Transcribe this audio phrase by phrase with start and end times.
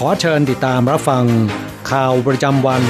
[0.00, 1.24] ขอเชิญติดตามรับฟัง
[1.90, 2.82] ข่าวประจำวัน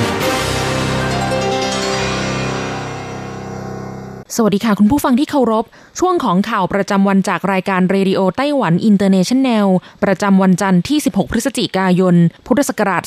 [4.37, 5.65] สวัสดีค่ะคุณผู้ฟังที่เคารพ
[5.99, 9.66] ช่วงของข่าวประจำวันจากรายการ Radio Taiwan International
[10.04, 12.15] ประจำวันจันทร์ที่ 16 พฤศจิกายน
[12.46, 13.02] พุทธศักราช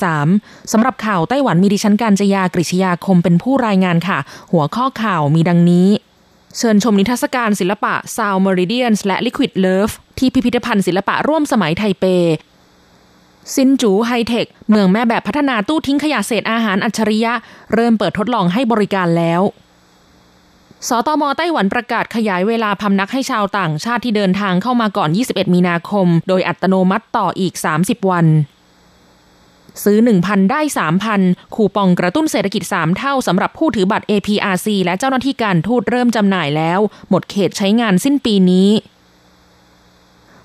[0.00, 4.18] 2563 สำหรับข่าวไต้หวันมีดิฉันการจยากริชยาคมเป็นผู้รายงานค่ะ
[4.52, 5.88] หัวข้อข่าวมีดังนี้
[6.56, 12.06] เชิญชมนิทรรศการศิลปะ Sound Meridians และ Liquid Love ที่พิพิธภัณฑ์ศิลปะร่วมสมัยไทเป
[13.54, 17.32] ซินจูไฮเทค เมืองแม่แบบพัฒนาตู้ทิ้งขยะเศษอาหารอัจฉริยะ
[17.74, 19.42] เริ่มเปิดทดลองให้บริการแล้ว
[20.88, 28.26] สตมไต้หวันประกาศขยายเวลาพำนักให้ชาวต่างชาติที่เดินทางเข้ามาก่อน 21 มีนาคม โดยอัตโนมัติต่ออีก 30 วัน
[29.84, 30.60] ซื้อ 1,000 ได้
[31.08, 38.68] 3,000 คูปองกระตุ้นเศรษฐกิจ 3 เท่าสำหรับผู้ถือบัตร APRC และเจ้าหน้าที่การทูตเริ่มจำหน่ายแล้ว หมดเขตใช้งานสิ้นปีนี้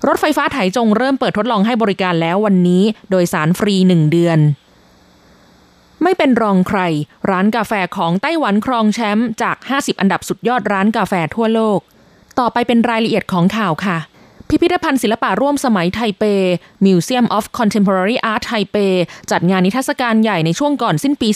[0.08, 4.38] รถไฟฟ้าไถจงเริ่มเปิดทดลองให้บริการแล้ววันนี้ โดยสารฟรีหนึ่งเดือน
[6.02, 6.80] ไม่เป็นรองใคร
[7.30, 11.80] ร้านกาแฟของไต้หวันครองแชมป์จาก 50 อันดับสุดยอดร้านกาแฟทั่วโลก
[12.38, 13.98] ต่อไปเป็นรายละเอียดของข่าวค่ะ
[14.50, 16.24] พิพิธภัณฑ์ศิลปะร่วมสมัยไทเป
[16.86, 18.76] Museum of Contemporary Art ไทเป
[19.30, 21.28] จัดงานนิทรรศการใหญ่ในช่วงก่อนสิ้นปี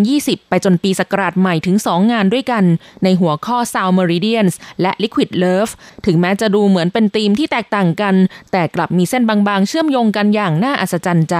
[0.00, 2.64] 2020 ไปจนปีศักราชใหม่ถึง 2 งานด้วยกัน
[3.04, 5.72] ในหัวข้อ Sound Meridians และ Liquid Love
[6.06, 8.14] ถึงแม้จะดูเหมือนเป็นธีมที่แตกต่างกัน
[8.52, 11.36] แต่กลับมีเส้นบางๆ เชื่อมโยงกันอย่างน่าอัศจรรย์ใจ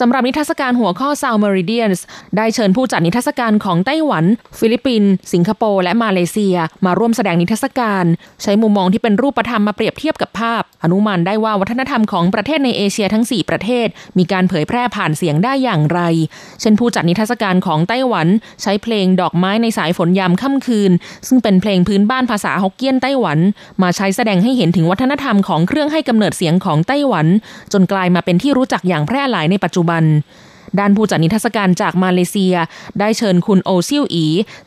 [0.00, 2.00] สำหรับนิทรรศการหัวข้อ Sound Meridians
[2.36, 4.24] ได้เชิญผู้จัดนิทรรศการของไต้หวัน
[4.58, 6.56] ฟิลิปปินส์สิงคโปร์และมาเลเซีย
[6.86, 8.04] มาร่วมแสดงนิทรรศการ
[8.42, 13.86] ใช้มุมมองที่เป็นรูปธรรมมาเปรียบเทียบกับภาพ อนุมานได้ว่าวัฒนธรรมของประเทศในเอเชียทั้ง 4 ประเทศ
[14.18, 16.00] มีการเผยแพร่ผ่านเสียงได้อย่างไร
[16.60, 18.26] เช่นผู้จัดนิทรรศการของไต้หวัน
[18.62, 20.92] ใช้เพลงดอกไม้ในสายฝนยามค่ำคืน
[21.28, 23.38] ซึ่งเป็นเพลงพื้นบ้านภาษาฮกเกี้ยนไต้หวัน
[23.82, 27.26] มาใช้แสดงให้เห็นถึงวัฒนธรรมของเครื่องให้กำเนิดเสียงของไต้หวัน
[27.72, 30.04] จนกลายมาเป็นที่รู้จักอย่างแพร่หลายในปัจจุบัน
[30.80, 32.54] ด้านผู้จัดนิทรรศการจากมาเลเซีย
[33.00, 34.26] ได้เชิญคุณโอซิลอี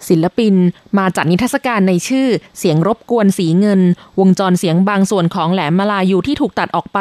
[0.10, 0.56] ศิลปิน
[0.98, 2.28] มาจัดนิทรรศการในชื่อ
[2.60, 3.82] เสียงรบกวนสีเงิน
[4.20, 7.00] วงจรเสียงบางส่วนของแหลมมาลายูที่ถูกตัดออกไป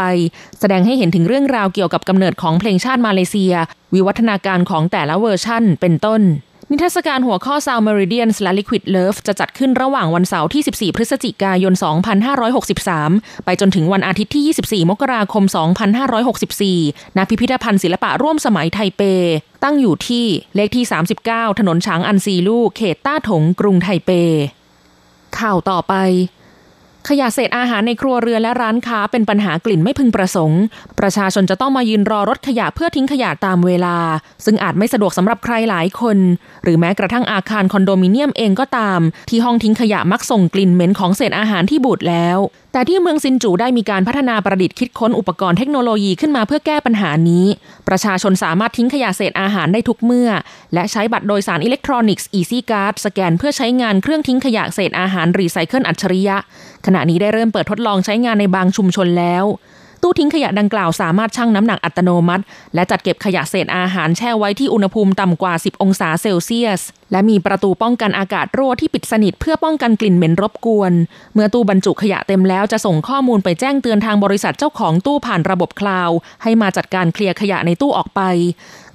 [0.58, 3.54] แสดงให้เห็นถึงเรื่องราวเกี่ยวกับกำเนิดของเพลงชาติมาเลเซีย
[3.94, 6.22] วิวัฒนาการของแต่ละเวอร์ชั่น เป็นต้น
[6.70, 11.74] นิทรรศการหัวข้อ Sound Meridians และ Liquid Love จะจัดขึ้นระหว่างวันเสาร์ที่ 14 พฤศจิกายน
[12.58, 15.44] 2563 ไปจนถึงวันอาทิตย์ที่ 24 มกราคม
[16.30, 19.02] 2564 ณ พิพิธภัณฑ์ศิลปะร่วมสมัยไทเป
[19.64, 20.24] ตั้งอยู่ที่
[20.56, 20.84] เลขที่
[21.22, 24.10] 39 ถนนช้างอันซีลู่เขตต้าถง กรุงไทเป
[25.38, 25.94] ข่าวต่อไป
[27.08, 30.62] ขยะเศษอาหารในครัวเรือนและร้านค้าเป็นปัญหากลิ่นไม่พึงประสงค์
[31.00, 33.96] ประชาชนจะต้องมายืนรอรถขยะเพื่อทิ้งขยะตามเวลา
[34.44, 36.18] ซึ่งอาจไม่สะดวกสำหรับใครหลายคน
[36.62, 39.00] หรือแม้กระทั่งอาคารคอนโดมิเนียมเองก็ตาม
[39.30, 42.38] ที่ห้องทิ้งขยะมักส่งกลิ่นเหม็นของเศษอาหารที่บูดแล้ว
[42.72, 47.46] แต่ที่เมืองซินจูได้มีการพัฒนาประดิษฐ์คิดค้นอุปกรณ์เทคโนโลยีขึ้นมาเพื่อแก้ปัญหานี้
[47.88, 50.30] ประชาชนสามารถทิ้งขยะเศษอาหารได้ทุกเมื่อ
[50.74, 56.36] และใช้บัตรโดยสารอิเล็กทรอนิกส์ Easy Card สแกนเพื่อใช้งานเครื่องทิ้งขยะเศษอาหารรีไซเคิลอัจฉริยะ
[56.86, 59.46] ขณะณะนี้ได้เริ่มเปิดทดลองใช้งานในบางชุมชนแล้ว
[60.02, 66.80] ตู้ทิ้งขยะดังกล่าวสามารถชั่งน้ำหนักอัตโนมัติ และจัดเก็บขยะเศษอาหารแช่ไว้ที่อุณหภูมิต่ำกว่า 10 องศาเซลเซียส
[67.12, 70.92] และมีประตูป้องกันอากาศรั่วที่ปิดสนิทเพื่อป้องกันกลิ่นเหม็นรบกวน
[71.34, 76.10] เมื่อตู้บรรจุขยะเต็มแล้วจะส่งข้อมูลไปแจ้งเตือนทางบริษัทเจ้าของตู้ผ่านระบบคลาว
[76.42, 78.20] ให้มาจัดการเคลียร์ขยะในตู้ออกไป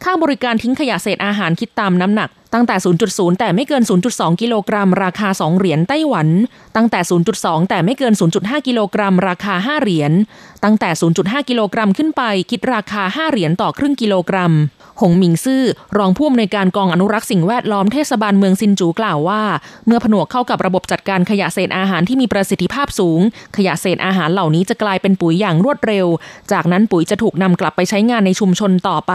[0.03, 2.75] ค่าบริการทิ้งขยะเศษอาหารคิดตามน้ำหนัก ตั้งแต่
[3.07, 6.27] 0.0 แต่ไม่เกิน 0.2 กิโลกรัม ราคา 2 เหรียญไต้หวัน
[6.75, 7.00] ตั้งแต่
[7.36, 10.12] 0.2 แต่ไม่เกิน 0.5 กิโลกรัม ราคา 5 เหรียญ
[10.63, 10.89] ตั้งแต่
[11.19, 14.53] 0.5 กิโลกรัมขึ้นไป คิดราคา 5 เหรียญต่อครึ่งกิโลกรัม
[15.01, 15.63] หงหมิงซื่อ
[15.98, 19.42] รองผู้อำนวยการกองอนุรักษ์สิ่งแวดล้อมเทศบาลเมืองซินจูกล่าวว่า
[19.88, 23.19] เมื่อผนวกเข้ากับระบบจัดการขยะเศษอาหารที่มีประสิทธิภาพสูง
[23.57, 26.07] ขยะเศษอาหารเหล่านี้จะกลายเป็นปุ๋ยอย่างรวดเร็ว
[26.51, 29.13] จากนั้นปุ๋ยจะถูกนำกลับไปใช้งานในชุมชนต่อไป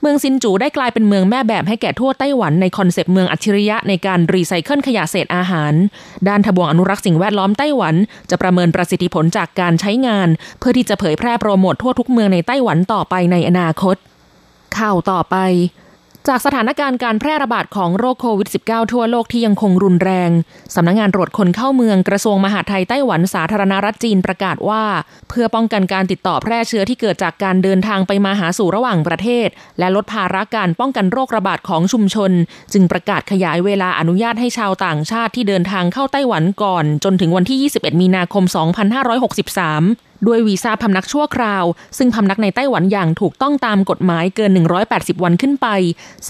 [0.00, 5.74] เมืองซินจูได้กลายเป็นเมืองแม่แบบให้แก่ทั่วไต้หวันใน concept เมืองอัจฉริยะในการรีไซเคิลขยะเศษอาหาร
[6.28, 7.94] ด้านทบวงอนุรักษ์สิ่งแวดล้อมไต้หวัน
[8.30, 10.28] จะประเมินประสิทธิผลจากการใช้งาน
[10.58, 13.96] เพื่อที่จะเผยแพร่โปรโมททั่วทุกเมืองในไต้หวันต่อไปในอนาคต
[14.78, 15.36] ข่าวต่อไป
[16.28, 20.30] จากสถานการณ์การแพร่ระบาดของโรคโควิด -19 ทั่วโลกที่ยังคงรุนแรง
[20.74, 24.84] สำนักงานตรวจคนเข้าเมืองกระทรวงมหาดไทยไต้หวันสาธารณรัฐจีนประกาศว่า
[25.28, 29.48] เพื่อป้องกันการติดต่อแพร่เชื้อที่เกิดจากการเดินทางไปมาหาสู่ระหว่างประเทศ
[29.78, 32.32] และลดภาระการป้องกันโรคระบาดของชุมชน
[32.72, 41.64] จึงประกาศขยายเวลาอนุญาตให้ชาวต่างชาติที่เดินทางเข้าไต้หวันก่อน จนถึงวันที่ 21 มีนาคม 2563 ด้วยวีซ่าพำนักชั่วคราว
[41.98, 44.50] ซึ่งพำนักในไต้หวันอย่างถูกต้องตามกฎหมายเกิน
[44.88, 45.66] 180 วันขึ้นไป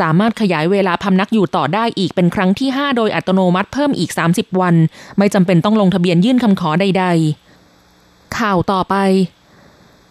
[0.01, 4.75] สามารถขยายเวลาพำนักอยู่ต่อได้อีกเป็นครั้งที่ 5 โดยอัตโนมัติเพิ่มอีก 30 วัน
[5.19, 7.05] ไม่จำเป็นต้องลงทะเบียนยื่นคำขอใด
[7.71, 8.97] ๆ ข่าวต่อไป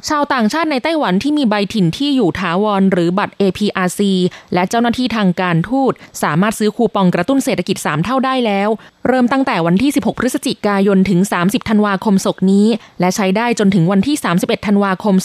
[0.09, 4.01] ชาวต่างชาติในไต้หวันที่มีใบถิ่นที่อยู่ถาวร หรือบัตร APRC
[4.53, 5.94] และเจ้าหน้าที่ทางการทูต
[6.24, 8.69] สามารถซื้อคูปองกระตุ้นเศรษฐกิจ 3 เท่าได้แล้ว
[9.07, 12.68] เริ่มตั้งแต่วันที่ 16 พฤศจิกายนถึง 30 ธันวาคมศกนี้
[13.00, 15.15] และใช้ได้จนถึงวันที่ 31 ธันวาคม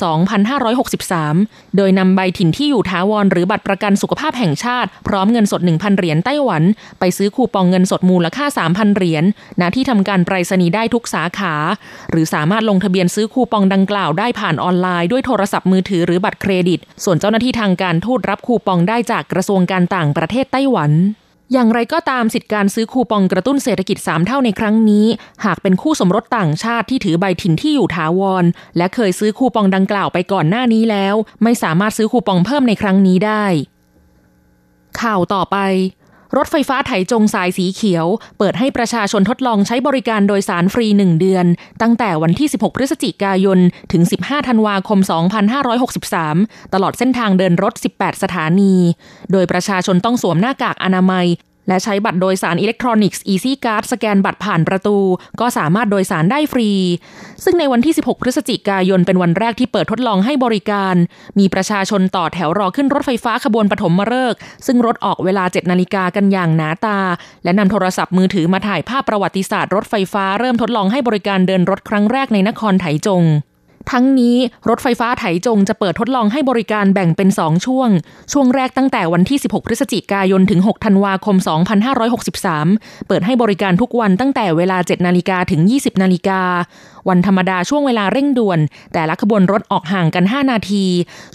[1.23, 6.62] 2563 โดยนำใบถิ่นที่อยู่ถาวรหรือบัตรประกันสุขภาพแห่งชาติ พร้อมเงินสด 1,000 เหรียญไต้หวัน
[7.00, 9.25] ไปซื้อคูปองเงินสดมูลค่า 3,000 เหรียญ
[9.61, 11.55] ณที่ทำการไปรษณีย์ได้ทุกสาขา
[12.11, 20.93] หรือสามารถลงทะเบียนซื้อคูปองดังกล่าวได้ผ่านออนไลน์ด้วยโทรศัพท์มือถือหรือบัตรเครดิต ส่วนเจ้าหน้าที่ทางการทูตรับคูปองได้จากกระทรวงการต่างประเทศไต้หวัน
[21.52, 25.06] อย่างไรก็ตามสิทธิการซื้อคูปองกระตุ้นเศรษฐกิจ 3 เท่าในครั้งนี้
[25.44, 28.44] หากเป็นคู่สมรสต่างชาติที่ถือใบถิ่นที่อยู่ถาวร
[28.76, 33.44] และเคยซื้อคูปองดังกล่าวไปก่อนหน้านี้แล้ว ไม่สามารถซื้อคูปองเพิ่มในครั้งนี้ได้
[35.00, 35.56] ข่าวต่อไป
[36.37, 38.06] รถไฟฟ้าไถจงสายสีเขียว
[38.38, 41.46] เปิดให้ประชาชนทดลองใช้บริการโดยสารฟรี 1 เดือน
[41.82, 43.58] ตั้งแต่วันที่ 16 พฤศจิกายน
[43.93, 44.99] ถึง 15 ธันวาคม
[45.87, 48.75] 2563 ตลอดเส้นทางเดินรถ 18 สถานี
[49.32, 51.26] โดยประชาชนต้องสวมหน้ากากอนามัย
[51.69, 54.99] และใช้บัตรโดยสารอิเล็กทรอนิกส์ Easy Card สแกนบัตรผ่านประตู
[55.41, 56.70] ก็สามารถโดยสารได้ฟรี
[57.44, 60.94] ซึ่งในวันที่ 16 พฤศจิกายนเป็นวันแรกที่เปิดทดลองให้บริการ
[61.38, 66.99] มีประชาชนต่อแถวรอขึ้นรถไฟฟ้าขบวนปฐมฤกษ์ซึ่งรถออกเวลา 7 นาฬิกากันอย่างหนาตา
[67.44, 73.25] และนำโทรศัพท์มือถือมาถ่ายภาพประวัติศาสตร์รถไฟฟ้าเริ่มทดลองให้บริการเดินรถครั้งแรกในนครไถจง
[73.90, 74.37] ทั้งนี้
[74.69, 77.88] รถไฟฟ้าไถจงจะเปิดทดลองให้บริการแบ่งเป็น 2 ช่วง
[78.32, 81.37] ช่วงแรกตั้งแต่วันที่ 16 พฤศจิกายนถึง 6 ธันวาคม
[82.23, 86.40] 2563 เปิดให้บริการทุกวันตั้งแต่เวลา 7 นาฬิกาถึง 20 นาฬิกา
[87.08, 88.58] วันธรรมดาช่วงเวลาเร่งด่วน
[88.94, 90.85] แต่ละขบวนรถออกห่างกัน 5 นาที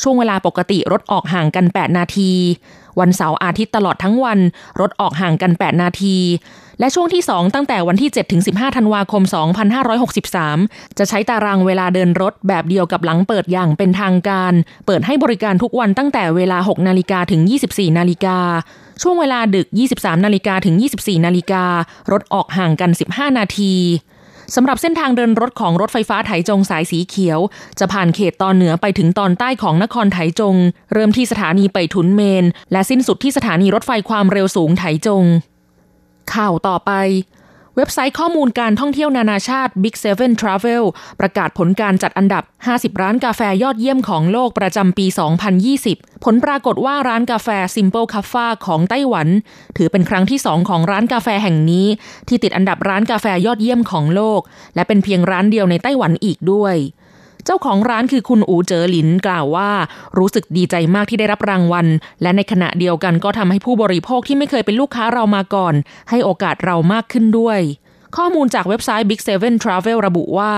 [0.03, 2.31] ช่วงเวลาปกติรถออกห่างกัน 8 นาที
[2.99, 4.39] วันเสาร์อาทิตย์ตลอดทั้งวัน
[4.79, 6.17] รถออกห่างกัน 8 นาที
[6.79, 9.23] และช่วงที่ 2 ตั้งแต่วันที่ 7 ถึง 15 ธันวาคม
[9.89, 14.53] 2563 จะใช้ตารางเวลาเดินรถแบบเดียวกับหลังเปิดอย่างเป็นทางการ
[14.85, 18.37] เปิดให้บริการทุกวันตั้งแต่เวลา 6 นาฬิกาถึง 24 นาฬิกา
[19.01, 21.63] ช่วงเวลาดึก 23 นาฬิกาถึง 24 นาฬิกา
[22.11, 23.73] รถออกห่างกัน 15 นาที
[24.55, 27.39] สำหรับเส้นทางเดินรถของรถไฟฟ้าไถจงสายสีเขียว
[27.79, 30.55] จะผ่านเขตตอนเหนือไปถึงตอนใต้ของนครไถจง
[30.93, 35.23] เริ่มที่สถานีไปทุนเมน และสิ้นสุดที่สถานีรถไฟความเร็วสูงไถจง
[36.33, 36.91] ข่าวต่อไป
[37.79, 40.83] เว็บไซต์ข้อมูลการท่องเที่ยวนานาชาติ Big Seven Travel
[41.19, 45.05] ประกาศผลการจัดอันดับ 50 ร้านกาแฟยอดเยี่ยมของโลกประจำปี
[45.65, 49.27] 2020 ผลปรากฏว่าร้านกาแฟ Simple Cafe ของไต้หวัน
[49.77, 51.87] ถือเป็นครั้งที่สองของร้านกาแฟแห่งนี้
[52.27, 54.41] ที่ติดอันดับร้านกาแฟยอดเยี่ยมของโลก
[54.75, 56.75] และเป็นเพียงร้านเดียวในไต้หวันอีกด้วย
[57.49, 59.69] เจ้าของร้านคือคุณอูเจ๋อหลินกล่าวว่า
[60.17, 61.87] รู้สึกดีใจมากที่ได้รับรางวัล
[62.21, 65.73] และในขณะเดียวกันก็ทำให้ผู้บริโภคที่ไม่เคยเป็นลูกค้าเรามาก่อน
[66.09, 67.59] ให้โอกาสเรามากขึ้นด้วย
[68.17, 70.53] ข้อมูลจากเว็บไซต์ Big Seven Travel ระบุว่า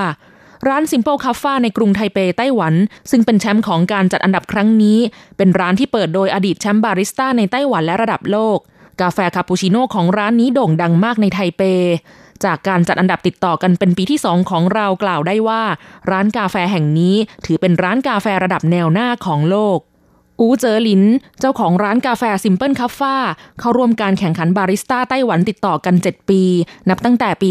[0.67, 2.73] ร้าน Simple Cafe ในกรุงไทเปไต้หวัน
[3.11, 4.97] ซึ่งเป็นแชมป์ของการจัดอันดับครั้งนี้
[5.37, 8.57] เป็นร้านที่เปิดโดยอดีตแชมป์บาริสต้าในไต้หวันและระดับโลก
[9.01, 11.61] กาแฟคาปูชิโน่ของร้านนี้โด่งดังมากในไทเป
[12.45, 15.61] จากการจัดอันดับติดต่อกันเป็นปีที่สองของเรากล่าวได้ว่า
[16.11, 17.15] ร้านกาแฟแห่งนี้
[17.45, 19.79] ถือเป็นร้านกาแฟระดับแนวหน้าของโลก
[20.41, 21.03] อูเจอหลิน
[21.39, 23.15] เจ้าของร้านกาแฟ Simple Kaffa
[23.59, 26.41] เข้าร่วมการแข่งขันบาริสต้าไต้หวันติดต่อกัน 7 ปี
[26.89, 27.49] นับตั้งแต่ปี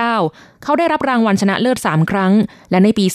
[0.00, 2.32] 2009เขาได้รับรางวัลชนะเลิศ 3 ครั้ง
[2.70, 3.06] และในปี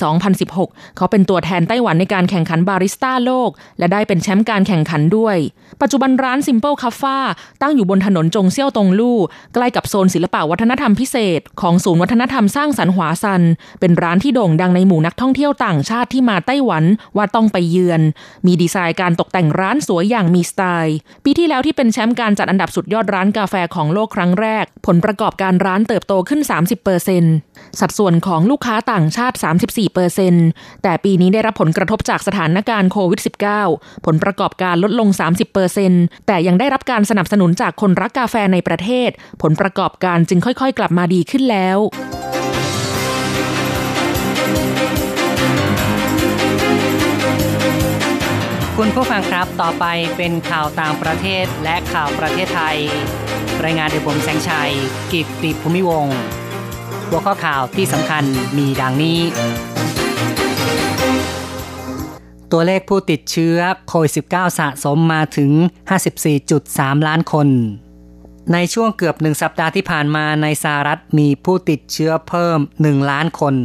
[0.43, 5.37] 2016 เขาเป็นตัวแทนไต้หวันในการแข่งขันบาริสต้าโลก และได้เป็นแชมป์การแข่งขันด้วย
[5.81, 7.17] ปัจจุบันร้าน Simple Kaffa
[7.61, 9.17] ตั้งอยู่บนถนนจงเซี่ยวตงลู่
[9.53, 13.41] ใกล้กับโซนศิลปะวัฒนธรรมพิเศษ ของศูนย์วัฒนธรรมสร้างสรรค์หวาซัน
[13.79, 16.83] เป็นร้านที่โด่งดังในหมู่นักท่องเที่ยวต่างชาติที่มาไต้หวัน
[17.17, 18.01] ว่าต้องไปเยือน
[18.45, 30.33] มีดีไซน์การตกแต่งร้านสวยอย่างมีสไตล์ปีที่แล้วที่เป็นแชมป์การจัดอันดับสุดยอดร้านกาแฟของโลกครั้งแรก ผลประกอบการร้านเติบโตขึ้น 30%เสัดส่วนของลูกค้าต่างชาติ 34เปอร์เซ็น
[30.83, 33.21] แต่ปีนี้ได้รับผลกระทบจากสถานการณ์โควิด
[33.63, 35.91] -19 ผลประกอบการลดลง 30เปอร์เซ็น
[36.27, 39.09] แต่ยังได้รับการสนับสนุนจากคนรักกาแฟในประเทศ
[39.41, 41.79] ผลประกอบการจึงค่อยๆ กลับมาดีขึ้นแล้ว
[48.77, 49.85] คุณผู้ฟังครับ ต่อไป
[50.17, 52.77] เป็นข่าวต่างประเทศและข่าวประเทศไทย
[53.63, 54.71] รายงานโดยผมแสงชัย
[55.11, 56.42] กิตติภูมิวงศ์
[57.09, 58.23] หัวข้อข่าวที่สำคัญ
[58.57, 59.19] มีดังนี้
[62.51, 63.57] ตัวเลขผู้ติดเชื้อ
[63.87, 65.51] โควิด -19 สะสมมาถึง
[66.29, 67.47] 54.3 ล้านคน
[68.53, 73.55] ในช่วงเกือบหนึ่งสัปดาห์ที่ผ่านมาในสหรัฐมีผู้ติดเชื้อเพิ่ม 1 ล้านคน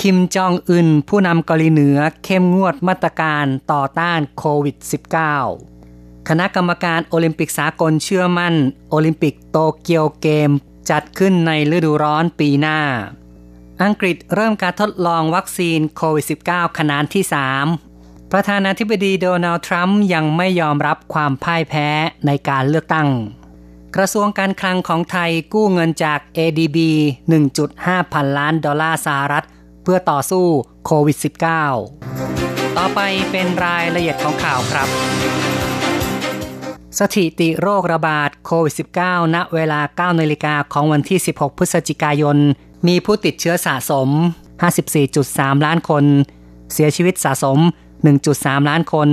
[0.00, 4.76] คิมจองอึนผู้นำเกาหลีเหนือเข้มงวดมาตรการต่อต้านโควิด
[5.52, 8.54] -19 คณะกรรมการโอลิมปิกสากลเชื่อมั่น
[8.90, 10.50] โอลิมปิกโตเกียวเกม
[10.90, 12.80] จัดขึ้นในฤดูร้อนปีหน้า
[13.82, 17.24] อังกฤษเริ่มการทดลองวัคซีนโควิด -19 ขนาดที่
[17.78, 21.88] 3 ประธานาธิบดีโดนัลด์ทรัมป์ยังไม่ยอมรับความพ่ายแพ้
[22.26, 23.08] ในการเลือกตั้ง
[23.96, 26.78] กระทรวงการคลังของไทยกู้เงินจาก ADB
[27.44, 29.44] 1.5 พันล้านดอลลาร์สหรัฐ
[29.82, 30.46] เพื่อต่อสู้
[30.84, 31.16] โควิด
[31.92, 33.00] -19 ต่อไป
[33.30, 34.88] เป็นรายละเอียดของข่าวครับ
[36.98, 42.36] สถิติโรคระบาดโควิด -19 ณ เวลา 9นาฬิกาของวันที่ 16 พฤศจิกายน
[42.88, 44.08] มีผู้ติดเชื้อสะสม
[44.86, 46.04] 54.3 ล้านคน
[46.72, 47.58] เสียชีวิตสะสม
[48.14, 49.08] 1.3 ล้านคน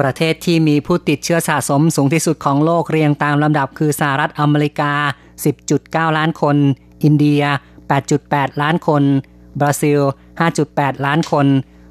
[0.00, 4.92] ประเทศที่มีผู้ติดเชื้อสะสมสูงที่สุดของโลกเรียงตามลำดับคือสหรัฐอเมริกา
[5.56, 6.56] 10.9 ล้านคน
[7.02, 7.42] อินเดีย
[8.00, 9.02] 8.8 ล้านคน
[9.60, 10.00] บราซิล
[10.48, 11.46] 5.8 ล้านคน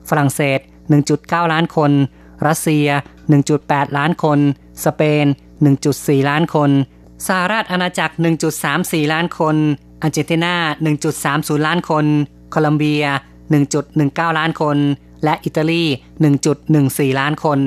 [0.09, 0.59] ฝรั่งเศส
[1.05, 1.91] 1.9 ล้านคน
[2.47, 2.87] รัสเซีย
[3.43, 4.39] 1.8 ล้านคน
[4.83, 5.25] สเปน
[5.77, 6.71] 1.4 ล้านคน
[7.27, 8.15] สหรัฐอาณาจักร
[8.63, 9.55] 1.34 ล้านคน
[10.01, 10.55] อาร์เจนตินา
[11.11, 12.05] 1.30 ล้านคน
[12.51, 13.05] โคลัมเบีย
[13.71, 14.77] 1.19 ล้านคน
[15.23, 15.83] และอิตาลี
[16.51, 17.59] 1.14 ล้านคน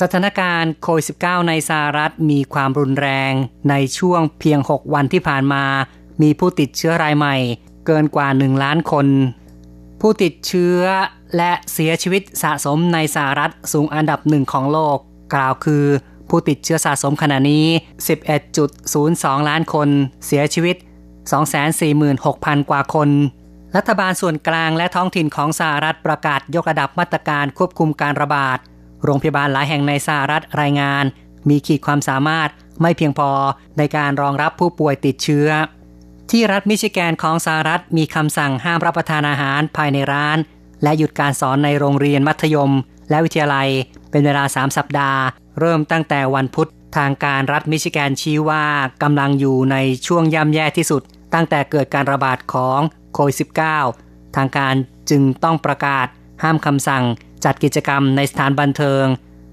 [0.00, 3.32] สถานการณ์โควิด -19 ในสหรัฐมีความรุนแรง
[3.70, 5.64] ในช่วงเพียง 6 วันที่ผ่านมา
[6.22, 7.36] มีผู้ติดเชื้อรายใหม่
[7.86, 9.06] เกินกว่า 1 ล้านคน
[10.00, 10.80] ผู้ติดเชื้อ
[11.36, 14.98] และเสียชีวิตสะสมในสหรัฐสูงอันดับหนึ่งของโลก
[15.34, 15.84] กล่าวคือ
[16.28, 17.66] ผู้ติดเชื้อสะสมขณะนี้
[18.56, 19.88] 11.02 ล้านคน
[20.26, 20.76] เสียชีวิต
[21.92, 23.10] 246,000 กว่าคน
[23.76, 28.58] รัฐบาลส่วนกลางและท้องถิ่นของสหรัฐประกาศยกระดับมาตรการควบคุมการระบาด
[29.04, 31.04] โรงพยาบาลหลายแห่งในสหรัฐรายงาน
[31.48, 32.48] มีขีดความสามารถ
[32.82, 33.30] ไม่เพียงพอ
[33.78, 35.48] ในการรองรับผู้ป่วยติดเชื้อ
[36.30, 40.38] ที่รัฐมิชิแกนของสหรัฐมีคำสั่งห้ามรับประทานอาหารภายในร้าน
[40.82, 42.72] และหยุดการสอนในโรงเรียนมัธยม
[43.10, 43.68] และวิทยาลัย
[44.10, 45.20] เป็นเวลา 3 สัปดาห์
[45.60, 48.64] เริ่มตั้งแต่วันพุธทางการรัฐมิชิแกนชี้ว่า
[49.02, 51.02] กำลังอยู่ในช่วงย่ำแย่ที่สุด
[51.34, 52.80] ตั้งแต่เกิดการระบาดของ
[53.12, 53.36] โควิด
[53.86, 54.74] -19 ทางการ
[55.10, 56.06] จึงต้องประกาศ
[56.42, 57.04] ห้ามคำสั่ง
[57.44, 59.04] จัดกิจกรรมในสถานบันเทิง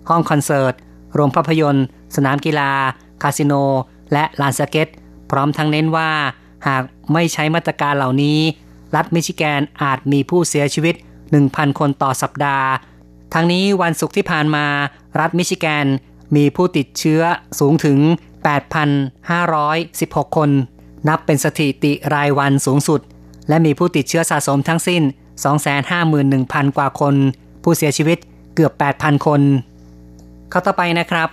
[0.09, 0.73] ห้องคอนเสิร์ต
[1.13, 1.85] โรงภาพยนตร์
[2.15, 2.71] สนามกีฬา
[3.23, 3.53] คาสิโน
[4.13, 4.87] และลานสเก็ต
[5.31, 6.11] พร้อมทั้งเน้นว่า
[6.67, 6.83] หาก
[7.13, 8.39] ไม่ใช้มาตรการเหล่านี้
[8.95, 10.95] รัฐมิชิแกนอาจมีผู้เสียชีวิต
[11.37, 12.67] 1,000 คนต่อสัปดาห์
[13.33, 14.65] ทั้งนี้วันศุกร์ที่ผ่านมา
[15.19, 15.85] รัฐมิชิแกน
[16.35, 17.21] มีผู้ติดเชื้อ
[17.59, 17.99] สูงถึง
[19.17, 20.49] 8,516 คน
[21.07, 23.01] นับเป็นสถิติรายวันสูงสุด
[23.49, 25.03] และมีผู้ติดเชื้อสะสมทั้งสิ้น
[25.89, 27.15] 251,000 กว่าคน
[27.63, 28.17] ผู้เสียชีวิต
[28.55, 29.41] เกือบ 8,000 คน
[30.49, 31.29] เข้าต่อไปนะครับ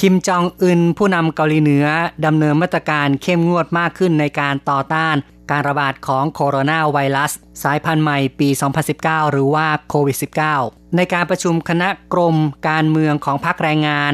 [0.00, 1.86] คิมจองอึนผู้นำเกาหลีเหนือ
[2.26, 5.16] ดำเนินมาตรการเข้มงวดมากขึ้นในการต่อต้าน
[5.50, 8.48] การระบาดของโคโรนาไวรัส สายพันธุ์ใหม่ปี
[8.90, 10.16] 2019 หรือว่าโควิด
[10.56, 12.36] -19 ในการประชุมคณะกรม
[12.68, 14.12] การเมืองของพรรคแรงงาน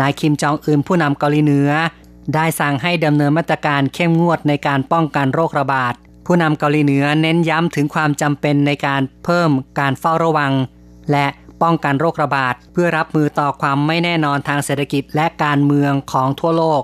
[0.00, 1.70] นายคิมจองอึนผู้นำเกาหลีเหนือ
[2.34, 5.94] ได้สั่งให้ดำเนินมาตรการเข้มงวดในการป้องกันโรคระบาด
[6.26, 10.52] ผู้นำเกาหลีเหนือเน้นย้ำถึงความจำเป็นในการเพิ่มการเฝ้าระวัง
[11.12, 11.26] และ
[11.62, 16.82] ป้องกันโรคระบาด เพื่อรับมือต่อความไม่แน่นอนทางเศรษฐกิจและการเมืองของทั่วโลก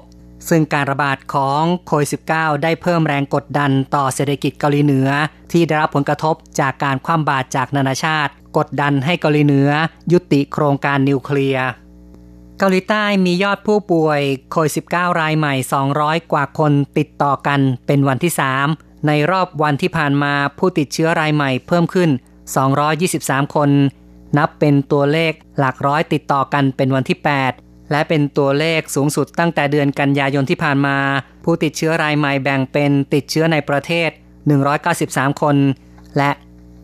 [0.48, 5.08] ซึ่งการระบาดของโควิด -19 ได้เพิ่มแรงกดดันต่อเศรษฐกิจเกาหลีเหนือ
[5.52, 9.70] ที่ได้รับผลกระทบจากการคว่ำบาตรจากนานาชาติ กดดันให้เกาหลีเหนือ
[10.12, 11.66] ยุติโครงการนิวเคลียร์
[12.58, 15.54] เกาหลีใต้มียอดผู้ป่วยโควิด -19 รายใหม่
[15.92, 18.32] 200 กว่าคนติดต่อกันเป็นวันที่
[18.68, 22.10] 3 ในรอบวันที่ผ่านมาผู้ติดเชื้อรายใหม่เพิ่มขึ้น
[22.82, 23.70] 223 คน
[24.38, 30.96] นับเป็นตัวเลขหลักร้อยติดต่อกันเป็นวันที่ 8 และเป็นตัวเลขสูงสุดตั้งแต่เดือนกันยายนที่ผ่านมา
[31.44, 34.10] ผู้ติดเชื้อรายใหม่แบ่งเป็นติดเชื้อในประเทศ
[34.74, 35.56] 193 คน
[36.16, 36.30] และ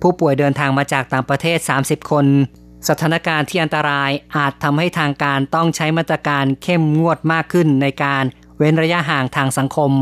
[0.03, 2.27] ผู้ป่วยเดินทางมาจากต่างประเทศ 30 คน
[2.89, 8.25] สถานการณ์ที่อันตรายอาจทำให้ทางการต้องใช้มาตรการเข้มงวดมากขึ้นในการ
[8.59, 9.93] เว้นระยะห่างทางสังคม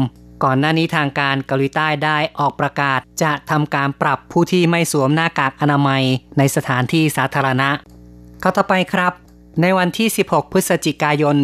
[0.44, 6.02] ก่อนหน้านี้ทางการเกาหลีใต้ได้ออกประกาศ จะทำการปรับผู้ที่ไม่สวมหน้ากากอนามัย
[6.38, 7.70] ในสถานที่สาธารณะ
[8.42, 9.12] ข้าต่อไปครับ
[9.60, 11.36] ในวันที่ 16 พฤศจิกายน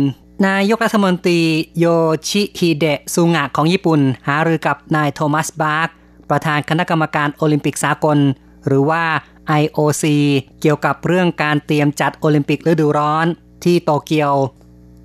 [0.46, 1.40] นายกรัฐมนตรี
[1.78, 1.86] โย
[2.28, 5.88] ชิฮิเดะซูงะของญี่ปุ่น หารือกับนายโทมัสบาร์ก
[6.30, 8.18] ประธานคณะกรรมการโอลิมปิกสากล
[8.66, 9.04] หรือว่า
[9.62, 10.04] IOC
[10.60, 13.26] เกี่ยวกับเรื่องการเตรียมจัดโอลิมปิกฤดูร้อน
[13.64, 14.32] ที่โตเกียว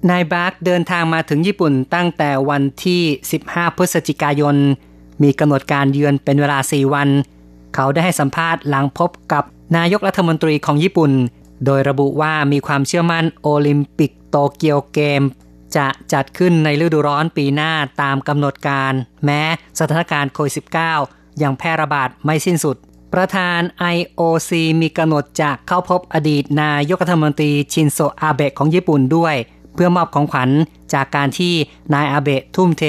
[0.09, 3.01] นายบาร์กเดินทางมาถึงญี่ปุ่นตั้งแต่วันที่
[3.41, 4.55] 15 พฤศจิกายน
[5.23, 7.09] มีกำหนดการเยือนเป็นเวลา 4 วัน
[7.75, 9.43] เขาได้ให้สัมภาษณ์หลังพบกับ
[9.77, 11.11] นายกรัฐมนตรีของญี่ปุ่น
[11.65, 15.21] โดยระบุว่ามีความเชื่อมั่นโอลิมปิกโตเกียวเกม
[15.75, 18.93] จะจัดขึ้นในฤดูร้อนปีหน้าตามกำหนดการ
[19.25, 19.41] แม้
[19.79, 20.53] สถานการณ์โควิด
[20.99, 22.75] -19 ยังแพร่ระบาดไม่สิ้นสุด
[23.13, 23.59] ประธาน
[23.95, 24.51] IOC
[24.81, 29.35] มีกำหนดจะเข้าพบอดีตนายกรัฐมนตรีชินโซอาเบะของญี่ปุ่นด้วย
[29.73, 30.49] เพื่อมอบของขวัญ
[30.93, 31.53] จากการที่
[31.93, 32.83] นายอาเบะทุ่มเท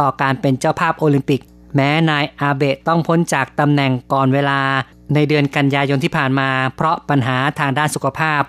[0.00, 1.40] ต่อการเป็นเจ้าภาพโอลิมปิก
[1.74, 4.60] แม้นายอาเบะต้องพ้นจากตำแหน่งก่อนเวลา
[5.14, 8.42] ในเดือนกันยายนที่ผ่านมา เพราะปัญหาทางด้านสุขภาพ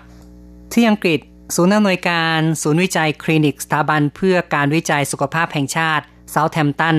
[0.72, 1.20] ที่อังกฤษ
[1.54, 6.96] ศูนย์อำนวยการศูนย์วิจัยคลินิกสถาบันเพื่อการวิจัยสุขภาพแห่งชาติเซาท์แฮมตัน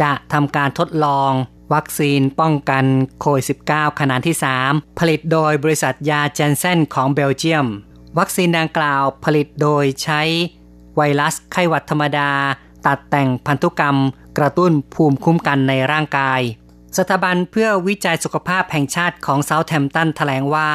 [0.00, 1.32] จะทำการทดลอง
[1.74, 2.84] วัคซีนป้องกัน
[3.20, 7.66] โควิด -19 ขนาดที่ 3 ผลิตโดยบริษัทยาเจนเซนของเบลเยียม
[8.18, 10.22] วัคซีนดังกล่าวผลิตโดยใช้
[10.96, 12.30] ไวรัสไข้หวัดธรรมดา
[12.86, 13.96] ตัดแต่งพันธุกรรม
[14.38, 16.40] กระตุ้นภูมิคุ้มกันในร่างกาย
[16.98, 20.70] สถาบันเพื่อวิจัยสุขภาพแห่งชาติของเซาท์แฮมตันแถลงว่า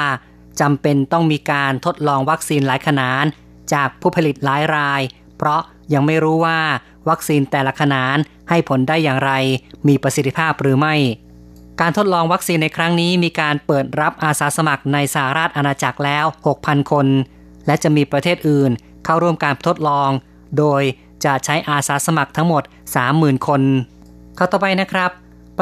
[0.61, 3.25] จำเป็นต้องมีการทดลองวัคซีนหลายขนาด
[3.73, 5.01] จากผู้ผลิตหลายราย
[5.37, 5.61] เพราะ
[5.93, 6.59] ยังไม่รู้ว่า
[7.09, 8.17] วัคซีนแต่ละขนาด
[8.49, 9.31] ให้ผลได้อย่างไร
[9.87, 10.95] มีประสิทธิภาพหรือไม่
[11.81, 16.25] การทดลองวัคซีนในครั้งนี้มีการเปิดรับอาสาสมัครในสหราชอาณาจักรแล้ว
[16.57, 17.07] 6,000 คน
[17.65, 18.71] และจะมีประเทศอื่น
[19.05, 20.09] เข้าร่วมการทดลอง
[20.57, 20.81] โดย
[21.25, 22.63] จะใช้อาสาสมัครทั้งหมด
[23.05, 23.61] 30,000 คน
[24.35, 25.11] เข้าต่อไปนะครับ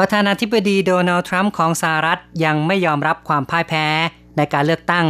[0.00, 3.86] ประธานาธิบดีโดนัลด์ทรัมป์ของสหรัฐยังไม่ยอมรับความพ่ายแพ้
[4.36, 5.06] ในการเลือกตั้ง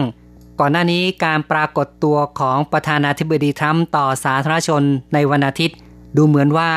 [0.60, 4.82] ก่อนหน้านี้การปรากฏตัวของประธานาธิบดีทรัมป์ต่อสาธารณชน
[5.14, 5.76] ในวันอาทิตย์
[6.16, 6.72] ดูเหมือนว่า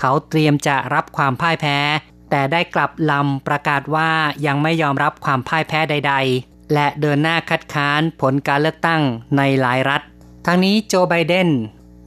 [0.00, 1.78] เขาเตรียมจะรับความพ่ายแพ้
[2.30, 4.10] แต่ได้กลับลำประกาศว่า
[4.46, 9.02] ยังไม่ยอมรับความพ่ายแพ้ใด ๆ และเดินหน้าคัดค้านผลการเลือกตั้ง
[9.36, 10.02] ในหลายรัฐ
[10.46, 11.48] ทั้งนี้โจไบเดน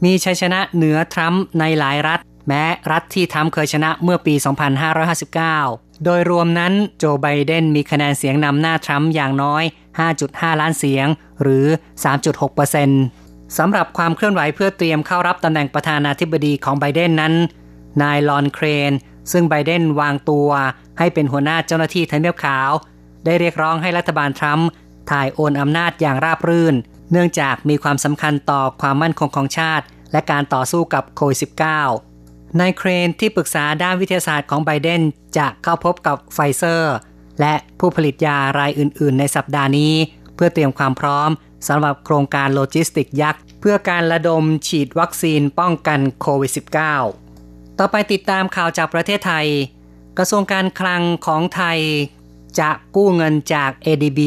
[0.04, 4.34] มีชัยชนะเหนือทรัมป์ในหลายรัฐ แม้รัฐที่ทรัมป์เคยชนะเมื่อปี
[5.20, 9.64] 2559 โดยรวมนั้นโจไบเดนมีคะแนนเสียงนำหน้าทรัมป์อย่างน้อย
[10.12, 11.08] 5.5 ล้านเสียง
[11.42, 11.66] หรือ
[12.82, 17.34] 3.6%สำหรับความเคลื่อนไหวเพื่อเตรียมเข้ารับตำแหน่งประธานาธิบดีของไบเดนนั้น
[18.02, 18.92] นายลอนเครน
[19.32, 20.50] ซึ่งไบเดนวางตัว
[21.00, 22.72] ให้เป็นหัวหน้าเจ้าหน้าที่ทำเนียบขาว
[23.26, 24.68] ได้เรียกร้องให้รัฐบาลทรัมป์
[25.12, 26.76] ถ่ายโอนอำนาจอย่างราบรื่น
[27.12, 32.09] เนื่องจากมีความสำคัญต่อความมั่นคงของชาติ และการต่อสู้กับโควิด -19
[32.60, 35.02] นายเครนที่ปรึกษาด้านวิทยาศาสตร์ของไบเดน
[35.38, 36.96] จะเข้าพบกับไฟเซอร์
[37.40, 39.94] และผู้ผลิตยารายอื่น ๆ ในสัปดาห์นี้
[40.36, 41.30] เพื่อเตรียมความพร้อม
[41.68, 46.52] สำหรับโครงการโลจิสติกยักษ์ เพื่อการระดมฉีดวัคซีนป้องกันโควิด
[47.16, 49.48] -19 ต่อไปติดตามข่าวจากประเทศไทย
[50.18, 51.80] กระทรวงการคลังของไทย
[52.60, 54.20] จะกู้เงินจาก ADB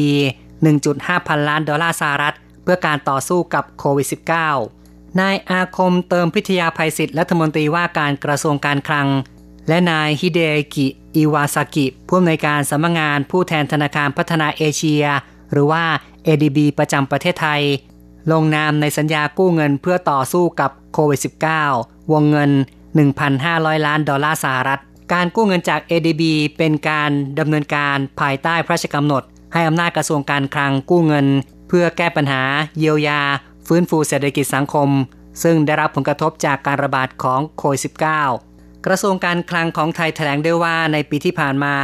[0.61, 4.82] 1.5 พันล้านดอลลาร์สหรัฐ เพื่อการต่อสู้กับโควิด -19
[5.19, 9.07] นายอาคมเติมพิทยาภัยศิษย์รัฐมนตรีว่าการกระทรวงการคลัง
[9.67, 10.41] และนายฮิเด
[10.73, 15.05] กิอิวาซากิผู้อำนวยการสำนักงงานผู้แทนธนาคารพัฒนาเอเชีย
[15.51, 15.83] หรือว่า
[16.25, 17.61] ADB ประจำประเทศไทย
[18.31, 21.19] ลงนามในสัญญากู้เงินเพื่อต่อสู้กับโควิด
[21.65, 22.51] -19 วงเงิน
[23.17, 24.81] 1,500 ล้านดอลลาร์สหรัฐ
[25.13, 26.23] การกู้เงินจาก ADB
[26.57, 29.23] เป็นการดำเนินการภายใต้พระราชกำหนด
[29.53, 31.27] ให้อำนาจกระทรวงการคลังกู้เงิน
[31.67, 32.43] เพื่อแก้ปัญหา
[32.77, 33.21] เยียวยา
[33.67, 34.89] ฟื้นฟูเศรษฐกิจสังคม
[35.43, 37.81] ซึ่งได้รับผลกระทบจากการระบาดของโควิด
[38.35, 41.75] -19 กระทรวงการคลังของไทยแถลงได้ว่าในปีที่ผ่านมา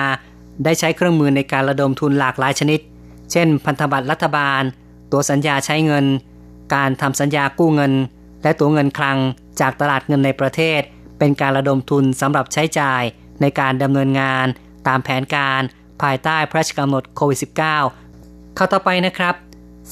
[0.64, 2.80] ได้ใช้เครื่องมือในการระดมทุนหลากหลายชนิด
[3.32, 4.62] เช่น พันธบัตรรัฐบาล
[5.12, 6.06] ตัวสัญญาใช้เงิน
[6.76, 7.94] การทำสัญญากู้เงิน
[8.44, 9.18] และตัวเงินคลัง
[9.60, 10.82] จากตลาดเงินในประเทศ
[11.20, 13.04] เป็นการระดมทุนสำหรับใช้จ่าย
[13.42, 14.46] ในการดำเนินงาน
[14.88, 15.62] ตามแผนการ
[16.02, 19.36] ภายใต้พระราชกำหนดโควิด -19 เข้าต่อไปนะครับ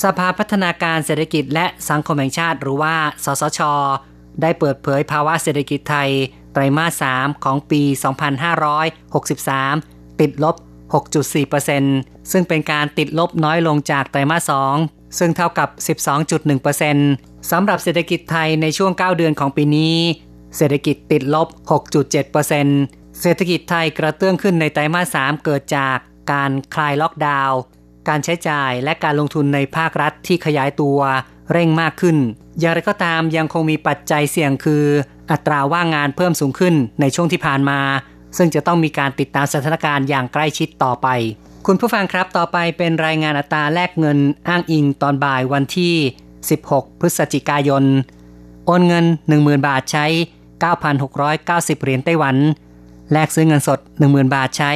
[0.03, 3.59] สภาพัฒนาการเศรษฐกิจและสังคมแห่งชาติหรือว่า สสช
[4.41, 6.09] ได้เปิดเผยภาวะเศรษฐกิจไทย
[6.53, 7.81] ไตรมาส 3 ของปี
[9.41, 10.55] 2563 ติดลบ
[11.63, 14.51] 6.4%ซึ่งเป็นการติดลบน้อยลงจากไตรมาส
[14.83, 15.69] 2 ซึ่งเท่ากับ
[16.39, 19.95] 12.1%สำหรับเศรษฐกิจไทยในช่วง 9 เดือนของปีนี้
[20.57, 21.47] เศรษฐกิจติดลบ
[22.13, 25.97] 6.7%เศรษฐกิจไทยกระเตื้องขึ้นในไตรมาส 3 เกิดจาก
[26.31, 27.59] การคลายล็อกดาวน์
[28.09, 30.99] การใช้จ่ายและการลงทุนในภาครัฐที่ขยายตัว
[31.51, 32.17] เร่งมากขึ้น
[32.59, 34.83] อย่างไรก็ตามยังคงมีปัจจัยเสี่ยงคือ
[35.31, 37.79] อัตราว่างงานเพิ่มสูงขึ้นในช่วงที่ผ่านมา
[38.37, 41.07] ซึ่งจะต้องมีการติดตามสถานการณ์อย่างใกล้ชิดต่อไป
[41.65, 44.17] คุณผู้ฟังครับต่อไปเป็นรายงานอัตราแลกเงิน
[44.47, 45.93] อ้างอิงตอนบ่ายวันที่
[46.47, 47.83] 16 พฤศจิกายน
[48.65, 50.05] โอนเงิน 10,000 บาทใช้
[50.95, 52.35] 9,690 เหรียญไต้หวัน
[53.11, 54.71] แลกซื้อเงินสด 10,000 บาทใช้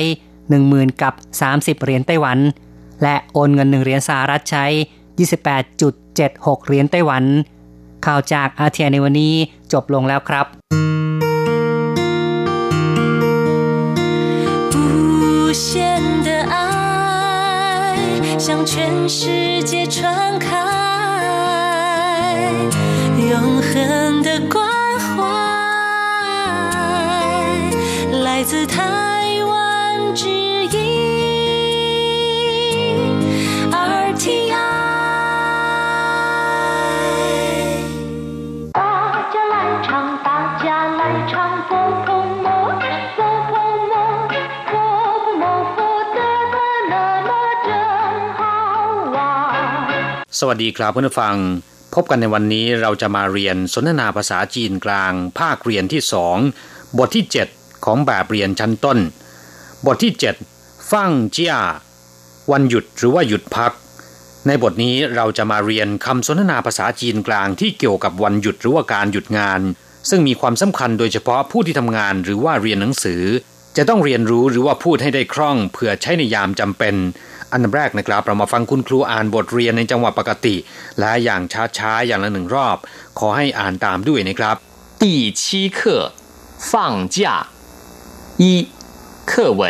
[0.50, 1.14] 10,000 กับ
[1.50, 2.38] 30 เหรียญไต้หวัน
[3.03, 4.67] และโอนเงิน 1 เหรียญสหรัฐใช้
[5.47, 7.25] 28.76 เหรียญไต้หวัน
[8.07, 9.35] ข่าวจากอาเทียในวันนี้
[9.73, 10.47] จบลงแล้วครับ
[14.75, 15.67] 无限
[16.27, 16.55] 的爱
[18.45, 19.21] 向全世
[19.71, 19.97] 界传
[20.45, 20.49] 开，
[23.31, 23.33] 永
[23.69, 24.55] 恒的关
[25.07, 25.09] 怀
[28.25, 29.00] 来自台
[50.44, 51.36] สวัสดีครับเพื่อนฟัง
[51.96, 56.38] พบกันในวันนี้เราจะมาเรียนสนทนาภาษาจีนกลาง ภาคเรียนที่สอง
[56.98, 58.98] บทที่ 7 ของแบบเรียนชั้นต้น
[59.86, 60.14] บทที่
[60.54, 61.56] 7 ฟั่งเจีย
[62.52, 63.72] วันหยุดหรือว่าหยุดพัก
[64.48, 69.62] ในบทนี้เราจะมาเรียนคำสนทนาภาษาจีนกลางที่เกี่ยวกับวันหยุดหรือว่าการหยุดงาน
[70.10, 73.24] ซึ่งมีความสำคัญโดยเฉพาะผู้ที่ทำงานหรือว่าเรียนหนังสือ
[73.78, 76.96] จะต้องเรียนรู้หรือว่าพูดให้ได้คล่องเพื่อใช้ในยามจำเป็น
[77.53, 80.57] อันดับแรกนะครับเรามาฟังคุณครูอ่านบทเรียนในจังหวะปกติ
[81.01, 81.43] และอย่าง
[81.79, 82.77] ช้าๆอย่างละหนึ่งรอบ
[83.19, 84.57] ขอให้อ่านตามด้วยนะครับ
[85.03, 85.05] 第
[85.41, 85.43] 七
[85.77, 85.79] 课
[86.71, 86.73] 放
[87.15, 87.19] 假
[88.43, 88.69] 一
[89.31, 89.63] 课文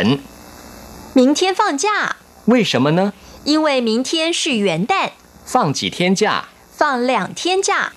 [1.17, 3.13] 明天放假，为什么呢？
[3.43, 5.11] 因为明天是元旦，
[5.45, 6.45] 放几天假？
[6.71, 7.93] 放两天假。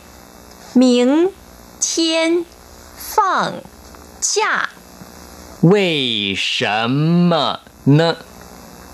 [0.73, 1.33] 明
[1.81, 2.45] 天
[2.97, 3.55] 放
[4.21, 4.71] 假，
[5.63, 8.17] 为什么呢？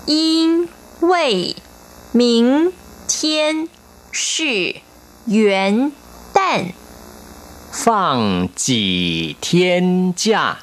[0.07, 0.67] 因
[1.11, 1.55] 为
[2.13, 2.73] 明
[3.07, 3.67] 天
[4.11, 4.81] 是
[5.27, 5.91] 元
[6.33, 6.37] 旦，
[7.71, 10.59] 放几天假？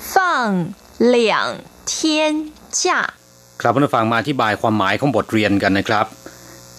[0.00, 3.14] 放两天假。
[3.60, 6.06] ครับเพื่อนผู้ฟังมาอธิบายความหมายของบทเรียนกันนะครับ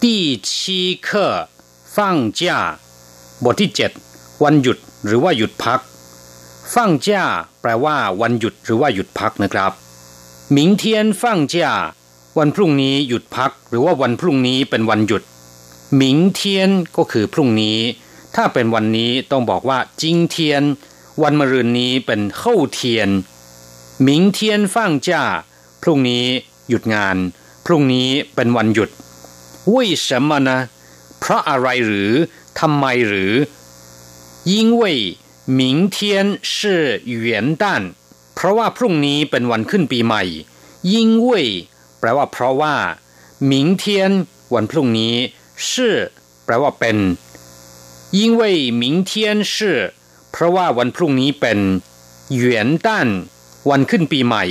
[0.01, 0.21] ที่
[0.53, 1.27] ชีเคอ
[1.97, 2.57] ฟังจ้า
[3.45, 3.69] บทที่
[4.05, 5.79] 7 วันหยุดหรือว่าหยุดพัก
[6.75, 7.23] ฟังจ้า
[7.62, 9.71] แปลว่าวันหยุดหรือว่าหยุดพักนะครับ
[10.55, 10.83] 明天
[11.21, 11.55] 放假
[12.38, 15.22] วันพรุ่งนี้หยุดพักหรือว่าวันพรุ่งนี้เป็นวันหยุด
[15.96, 17.78] หมิงเทียนก็คือพรุ่งนี้
[18.34, 20.62] ถ้าเป็นวันนี้ต้องบอกว่าจิงเทียน
[21.22, 23.08] วันมะรืนนี้เป็นเข้าเทียน
[24.02, 25.22] หมิงเทียนฟ่างจ้า
[25.82, 26.24] พรุ่งนี้
[26.68, 27.16] หยุดงาน
[27.66, 28.90] พรุ่งนี้เป็นวันหยุด
[29.70, 30.58] วุ้ยสมนะ
[31.18, 32.12] เพราะอะไรหรือ
[32.60, 33.32] ทำไมหรือ
[34.52, 34.98] ยิ่งเว่ย
[35.54, 40.22] หมิงเเพราะว่าพรุ่งนี้เป็นวันขึ้นปีใหม่
[40.92, 40.94] 因
[41.28, 41.30] 为
[42.03, 42.75] ปลว่าเพราะว่า
[43.51, 43.83] 明天
[44.53, 45.15] วันพรุ่งนี้
[45.67, 45.71] 是
[46.45, 46.97] แปลว่าเป็น
[48.17, 48.41] 因为
[48.81, 49.12] 明天
[49.53, 49.55] 是
[50.31, 51.59] เพราะว่าวันพรุ่งนี้เป็น
[52.43, 52.45] 元
[52.85, 52.88] 旦
[53.69, 54.45] วันขึ้นปีใหม่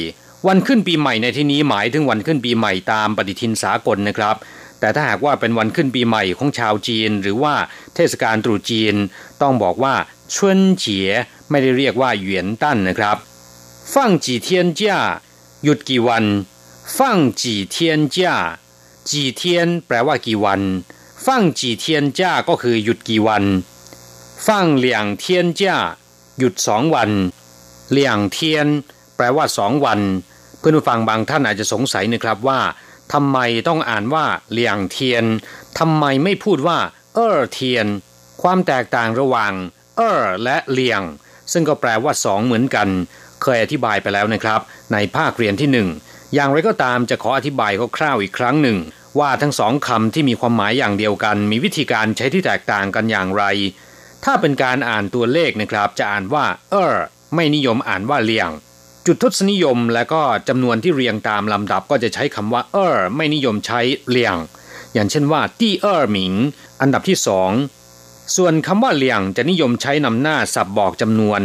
[0.49, 4.37] วันขึ้นปีใหม่ในที่นี้หมายถึงวันขึ้นปีใหม่ตามปฏิทินสากลนะครับ
[4.81, 7.55] แต่ถ้าหากว่าเป็นวันขึ้นปีใหม่ของชาวจีน หรือว่า
[7.95, 8.95] เทศกาลตรุษจีน
[9.43, 9.95] ต้องบอกว่า
[10.35, 11.11] ชวนเจีย
[11.51, 13.17] ไม่ได้เรียกว่าเหวียนตั้นนะครับ
[13.95, 14.99] ฟังจีเทียนจ้า
[15.65, 16.25] หยุดกี่วัน
[16.98, 18.36] ฟังจีเทียนจ้า
[19.10, 20.62] จีเทียนแปลว่ากี่วัน
[21.26, 23.44] ฟังจีเทียนจ้าก็คือหยุดกี่วัน
[24.48, 25.78] ฟังเหลียงเทียนจ้า
[26.40, 27.12] หยุดสองวัน
[27.92, 28.68] เหลียงเทียน
[29.16, 30.00] แปลว่าสองวัน
[30.60, 32.62] เพื่อนผู้ฟังบางท่านอาจจะสงสัยนะครับว่า
[33.14, 35.26] ทำไมต้องอ่านว่าเหลียงเทียน
[35.80, 36.80] ทำไมไม่พูดว่า
[37.16, 37.86] เออเทียน
[38.42, 39.54] ความแตกต่างระหว่าง
[39.98, 41.02] เออและเหลียง
[41.52, 42.88] ซึ่งก็แปลว่าสองเหมือนกัน
[43.42, 44.62] เคยอธิบายไปแล้วนะครับ
[44.94, 45.90] ในภาคเรียนที่หนึ่ง
[46.34, 48.78] อย่างไรก็ตามจะขออธิบายคร่าวๆอีกครั้งหนึ่ง
[49.20, 53.44] ว่าทั้งสองคำที่มีความหมายอย่างเดียวกัน มีวิธีการใช้ที่แตกต่างกันอย่างไร
[54.24, 56.96] ถ้าเป็นการอ่านตัวเลขนะครับ จะอ่านว่า เออ
[57.36, 58.50] ไม่นิยมอ่านว่าเลียง
[59.06, 64.36] จุดทศนิยมและก็จำนวนที่เรียงตามลำดับก็จะใช้คำว่า เออไม่นิยมใช้เลียง
[64.94, 66.34] อย่างเช่นว่าตี้เออหมิง
[66.82, 67.52] อันดับที่สอง
[68.36, 71.42] ส่วนคำว่าเลียงจะนิยมใช้นำหน้าสับบอกจำนวน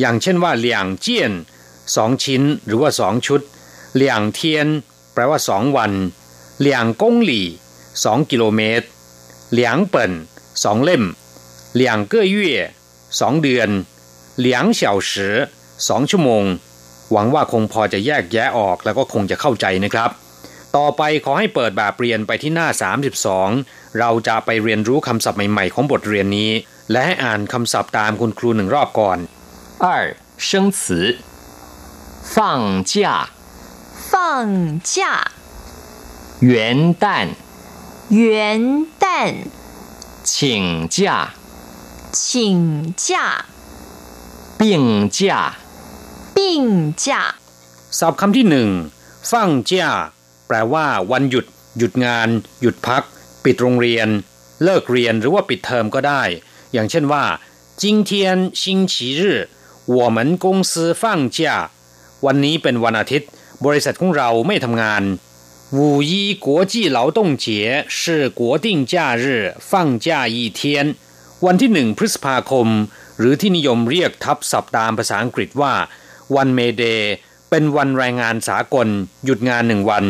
[0.00, 1.32] อย่างเช่นว่าเลียงเจียน
[1.96, 3.40] สองชิ้นหรือว่าสองชุด
[3.95, 4.67] เลียงเทียน
[5.13, 5.91] แปลว่าสองวัน
[6.59, 7.47] เลียงกงหลี่
[8.03, 8.87] สองกิโลเมตร
[9.51, 10.11] เหลียงเปิ่น
[10.63, 11.03] สองเล่ม
[11.73, 12.51] เหลียงเก้อเย่
[13.19, 13.69] สองเดือน
[14.39, 15.35] เหลียงเฉาสือ
[15.87, 16.45] สองชั่วโมง
[17.11, 20.09] หวังว่าคงพอจะแยกแยะออกแล้วก็คงจะเข้าใจนะครับ
[20.77, 22.67] ต่อไปขอให้เปิดแบบเรียนไปที่หน้า
[23.33, 26.51] 32 เราจะไปเรียนรู้คำศัพท์ใหม่ๆของบทเรียนนี้
[26.91, 29.17] และให้อ่านคำศัพท์ตามคุณครูหนึ่งรอบก่อน
[29.83, 29.85] 二
[30.47, 30.81] 生词，
[32.33, 32.95] 放假、
[34.11, 35.31] 放假、
[36.41, 37.29] 元旦、
[38.09, 39.33] 元旦、
[40.23, 41.33] 请假、
[42.11, 43.45] 请假、
[44.57, 45.55] 病假、
[46.35, 47.35] 病假。
[47.89, 48.69] ศัพท์คำที่หนึ่ง
[49.31, 49.89] ฟั่งเจ้า
[50.47, 51.45] แปลว่า วันหยุด
[51.77, 52.29] หยุดงาน
[52.61, 53.03] หยุดพัก
[53.43, 54.07] ปิดโรงเรียน
[54.63, 56.23] เลิกเรียนหรือว่าปิดเทอมก็ได้
[56.73, 57.23] อย่างเช่นว่า
[57.81, 58.09] 今天
[58.61, 59.21] 星期日
[59.97, 61.03] 我们公司放
[61.35, 61.37] 假
[62.25, 63.29] วันนี้เป็นวันอาทิตย์
[63.65, 65.03] บริษัทของเราไม่ทำงาน
[65.77, 67.45] 五一国际劳动节
[67.89, 70.59] 是国定假日放假一天
[71.45, 72.67] วันที่หนึ่งพฤษภาคม
[73.19, 75.73] หรือที่นิยมเรียกทับศัพท์ตามภาษาอังกฤษว่า
[76.35, 77.13] วันเมเดย์
[77.49, 78.87] เป็นวันแรงงานสากล
[79.25, 80.05] หยุดงานหนึ่งวัน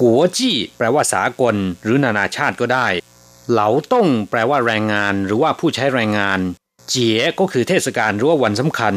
[0.00, 2.86] กัวจี้แปลว่าสากล หรือนานาชาติก็ได้
[3.50, 6.38] เหลาต้งแปลว่าแรงงาน หรือว่าผู้ใช้แรงงาน
[6.88, 8.94] เจี๋ยก็คือเทศกาลหรือว่าวันสำคัญ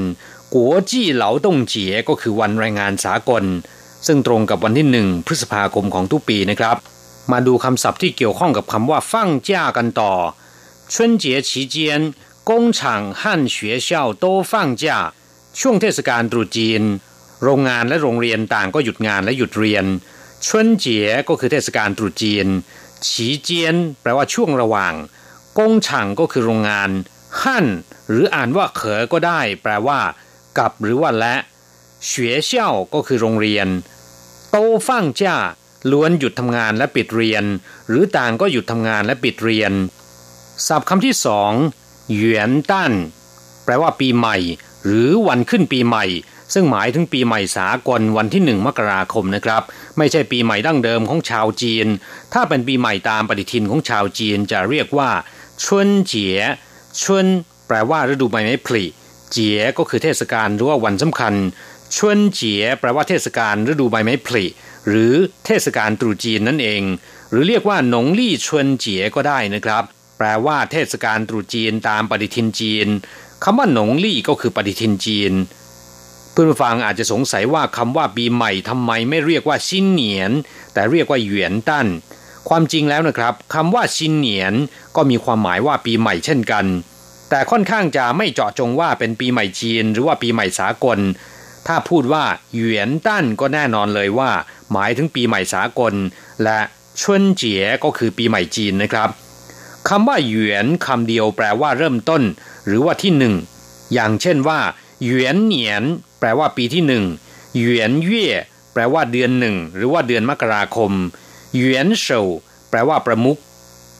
[0.53, 3.43] กัวจี้เหลาต้งเจี๋ยก็คือวันแรงงานสากล
[4.07, 6.77] ซึ่งตรงกับวันที่หนึ่งพฤษภาคมของทุกปีนะครับ
[7.31, 10.13] มาดูคำศัพท์ที่เกี่ยวข้องกับคำว่าฟั่งจ้ากันต่อ
[10.91, 11.75] 春节期间
[12.49, 12.79] 工厂
[13.19, 13.21] 和
[13.55, 13.55] 学
[13.87, 13.89] 校
[14.23, 14.51] 都放
[14.81, 14.83] 假
[15.59, 16.83] ช่วงเทศกาลตรุษจีน
[17.43, 19.85] โรงงานและโรงเรียนต่างก็หยุดงานและหยุดเรียน
[20.45, 22.47] ชวนเจี๋ยก็คือเทศกาลตรุษจีน
[23.07, 24.93] ฉีเจียนแปลว่าช่วงระหว่าง
[25.57, 26.89] กงฉังก็คือโรงงาน
[27.41, 27.65] หั่น
[28.09, 29.99] หรืออ่านว่าเขอก็ได้ แปลว่า
[30.58, 31.34] กับหรือว่าและ
[32.06, 33.68] เฉวยเช่าก็คือโรงเรียน
[34.50, 35.36] โตฟั่งจ้า
[35.90, 37.44] ล้วนหยุดทำงานและปิดเรียน
[37.88, 39.72] หรือต่างก็หยุดทำงานและปิดเรียน
[40.66, 41.52] ศัพท์คำที่สอง
[42.12, 42.92] เหวียนตั้น
[43.64, 44.36] แปลว่าปีใหม่
[44.84, 46.04] หรือวันขึ้นปีใหม่
[46.54, 49.62] ซึ่งหมายถึงปีใหม่สากลวันที่หนึ่งมกราคมนะครับ
[49.98, 51.86] ไม่ใช่ปีใหม่ดั้งเดิมของชาวจีน
[52.32, 55.10] ถ้าเป็นปีใหม่ตามปฏิทินของชาวจีนจะเรียกว่า
[55.64, 56.38] ชุนเจี๋ย
[57.02, 57.26] ชุน
[57.66, 58.84] แปลว่าฤดูใบไม้ผลิ
[59.32, 61.34] เจี๋ยก็คือเทศกาลหรือว่าวันสำคัญ
[61.96, 64.44] ชวนเจี๋ยแปลว่าเทศกาลฤดูใบไม้ผลิ
[64.88, 65.12] หรือ
[65.46, 66.82] เทศกาลตรุษจีนนั่นเอง
[67.30, 69.84] หรือเรียกว่าหนงลี่ชวนเจี๋ยก็ได้นะครับ
[70.18, 72.88] แปลว่าเทศกาลตรุษจีนตามปฏิทินจีน
[73.44, 75.32] คำว่าหนงลี่ก็คือปฏิทินจีน
[76.32, 80.32] เพื่อนฟังอาจจะสงสัยว่าคำว่าปีใหม่ทำไมไม่เรียกว่าชินเหนียน
[80.74, 81.86] แต่เรียกว่าเหวียนตั้น
[82.48, 84.54] ความจริงแล้วนะครับคำว่าชินเหนียน
[84.96, 86.64] ก็มีความหมายว่าปีใหม่เช่นกัน
[87.30, 90.98] แต่ค่อนข้างจะไม่เจาะจงว่าเป็นปีใหม่จีนหรือว่าปีใหม่สากล
[91.66, 94.30] ถ้าพูดว่าเหวียนตั้นก็แน่นอนเลยว่า
[94.72, 95.94] หมายถึงปีใหม่สากล
[96.44, 96.60] และ
[97.00, 99.10] ชวนเจี๋ยก็คือปีใหม่จีนนะครับ
[99.88, 102.22] คำว่าเหวียนคำเดียวแปลว่าเริ่มต้น
[102.66, 103.34] หรือว่าที่หนึ่ง
[103.94, 104.60] อย่างเช่นว่า
[105.04, 105.82] เหวียนเหนียน
[106.20, 107.04] แปลว่าปีที่หนึ่ง
[107.58, 108.28] เหวียนเย่
[108.72, 110.92] แปลว่าเดือนหนึ่งหรือว่าเดือนมกราคม
[111.56, 112.20] เหวียนเฉา
[112.70, 113.38] แปลว่าประมุข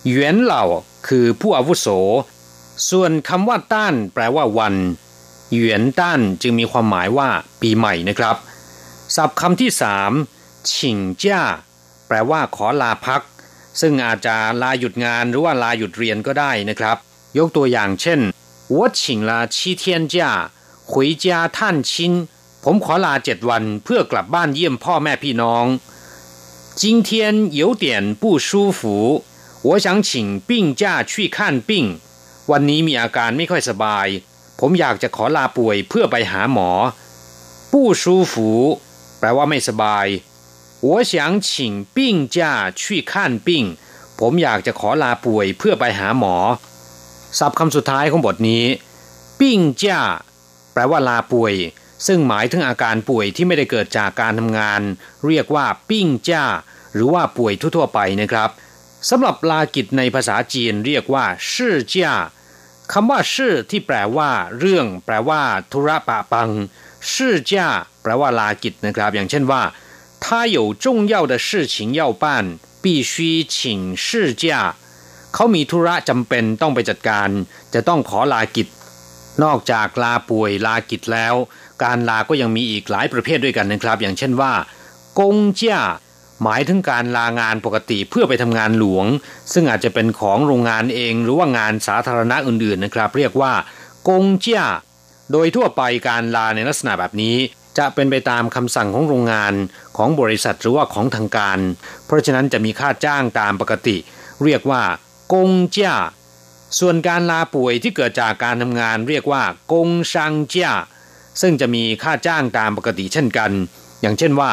[0.08, 0.64] เหวียนเหล่า
[1.08, 1.88] คือผู้อาวุโส
[2.89, 4.75] ส่วนคำว่าต้าน แปลว่าวัน
[5.51, 7.29] เหวียนต้านจึงมีความหมายว่า
[7.61, 8.35] ปีใหม่นะครับ
[9.15, 10.11] ศัพท์คำที่สาม
[10.71, 11.41] ฉิงจ้า
[12.07, 13.21] แปลว่าขอลาพัก
[13.79, 16.97] ซึ่งอาจจะลาหยุดงานหรือว่าลาหยุดเรียนก็ได้นะครับ
[17.37, 18.19] ยกตัวอย่างเช่น
[18.75, 20.15] 我请了七天假
[20.91, 21.25] 回家
[21.57, 21.57] 探
[21.89, 21.91] 亲
[22.63, 25.65] ผมขอลาเจ็ดวันเพื่อกลับบ้านเยี่ยมพ่อแม่พี่น้อง
[26.81, 27.09] 今天
[27.61, 27.85] 有点
[28.21, 28.81] 不舒服
[29.67, 30.49] 我想请病
[30.81, 31.37] 假去看
[31.69, 31.71] 病
[32.51, 34.07] วันนี้มีอาการไม่ค่อยสบาย
[34.59, 36.69] ผมอยากจะขอลาป่วยเพื่อไปหาหมอ
[37.71, 38.03] 不舒
[38.33, 38.35] 服
[39.19, 40.07] แปลว่าไม่สบาย
[40.87, 41.11] 我想
[41.47, 41.49] 请
[41.95, 41.97] 病
[42.35, 42.37] 假
[42.81, 43.11] 去看
[43.47, 43.49] 病
[44.19, 46.35] ผมอยากจะขอลาป่วยเพื่อไปหาหมอ
[47.39, 48.65] ศัพท์คำสุดท้ายของบทนี้
[49.39, 50.01] ปิ้งจ้า
[50.73, 51.53] แปลว่าลาป่วย
[52.07, 54.81] ซึ่งหมายถึงอาการป่วยที่ไม่ได้เกิดจากการทำงาน
[55.25, 56.43] เรียกว่าปิ้งจ้า
[56.93, 58.49] หรือว่าป่วยทั่วๆไปนะครับ
[59.09, 62.13] สำหรับลากิจในภาษาจีนเรียกว่าชื่อจ้า
[62.91, 66.49] คำว่าชื่อที่แปลว่า เรื่อง แปลว่า ธุระปะปัง
[67.13, 67.67] ชื่อจ้า
[68.01, 69.61] แปลว่าลากิจนะครับ อย่างเช่นว่า
[70.23, 70.25] 他
[70.57, 72.25] 有重要的事情要办
[72.83, 73.13] 必须
[73.53, 73.55] 请
[74.05, 74.07] 事
[74.41, 74.43] 假
[75.33, 77.29] เขามีธุระจำเป็นต้องไปจัดการ
[77.73, 78.67] จะต้องขอลากิจ
[79.43, 81.35] นอกจากลาป่วยลากิจแล้ว
[81.83, 84.53] การลาก็ยังมีอีกหลายประเภทด้วยกันนะครับ อย่างเช่นว่า
[85.19, 85.81] กงจ้า
[86.42, 89.06] หมายถึงการลางานปกติเพื่อไปทำงานหลวง
[89.52, 93.52] ซึ่งอาจจะเป็นของโรงงานเองหรือว่างานสาธารณะอื่นๆนะครับ เรียกว่า
[94.08, 94.66] กงเจ้า
[95.32, 97.36] โดยทั่วไปการลาในลักษณะแบบนี้
[97.78, 99.54] จะเป็นไปตามคำสั่งของโรงงาน
[99.96, 101.58] ของบริษัทหรือว่าของทางการ
[102.06, 103.96] เพราะฉะนั้นจะมีค่าจ้างตามปกติ
[104.44, 104.82] เรียกว่า
[105.32, 105.96] กงเจ้า
[106.78, 109.42] ส่วนการลาป่วยที่เกิดจากการทำงาน เรียกว่า
[109.72, 110.72] กงชังเจ้า
[111.40, 113.50] ซึ่งจะมีค่าจ้างตามปกติเช่นกัน
[114.00, 114.50] อย่างเช่นว่า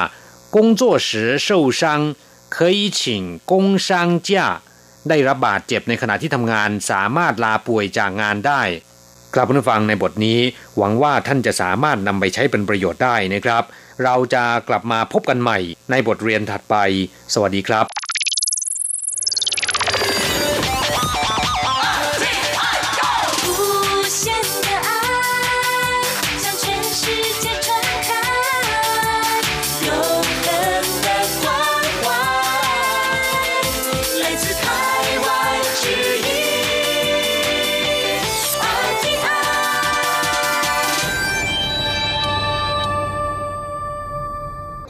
[0.55, 1.49] 工作时受
[1.81, 1.83] 伤
[2.55, 3.01] 可以请
[3.51, 3.89] 工伤
[4.29, 4.31] 假
[5.09, 8.63] ได้รับบาดเจ็บในขณะที่ทำงานสามารถลาป่วยจากงานได้
[9.35, 10.41] กลับมาฟังในบทนี้
[10.77, 13.65] หวังว่าท่านจะสามารถนำไปใช้เป็นประโยชน์ได้นะครับ
[14.05, 15.59] เราจะกลับมาพบกันใหม่
[15.91, 16.77] ในบทเรียนถัดไป
[17.35, 18.00] สวัสดีครับ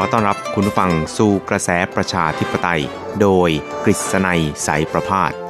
[0.00, 2.82] อต้อนรับคุณผู้ฟังสู่กระแสประชาธิปไตย
[3.20, 3.50] โดย
[3.84, 5.49] กฤษณัยสายประพาส